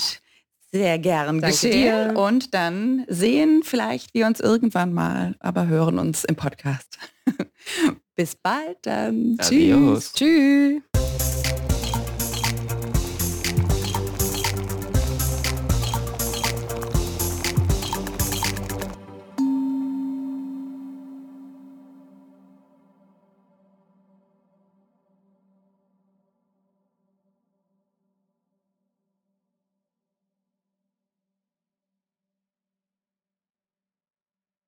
[0.74, 2.14] Sehr gern Danke geschehen.
[2.14, 2.18] Dir.
[2.18, 6.98] Und dann sehen vielleicht wir uns irgendwann mal, aber hören uns im Podcast.
[8.16, 9.38] Bis bald dann.
[9.40, 10.14] Adios.
[10.14, 10.82] Tschüss.
[10.94, 11.31] Tschüss.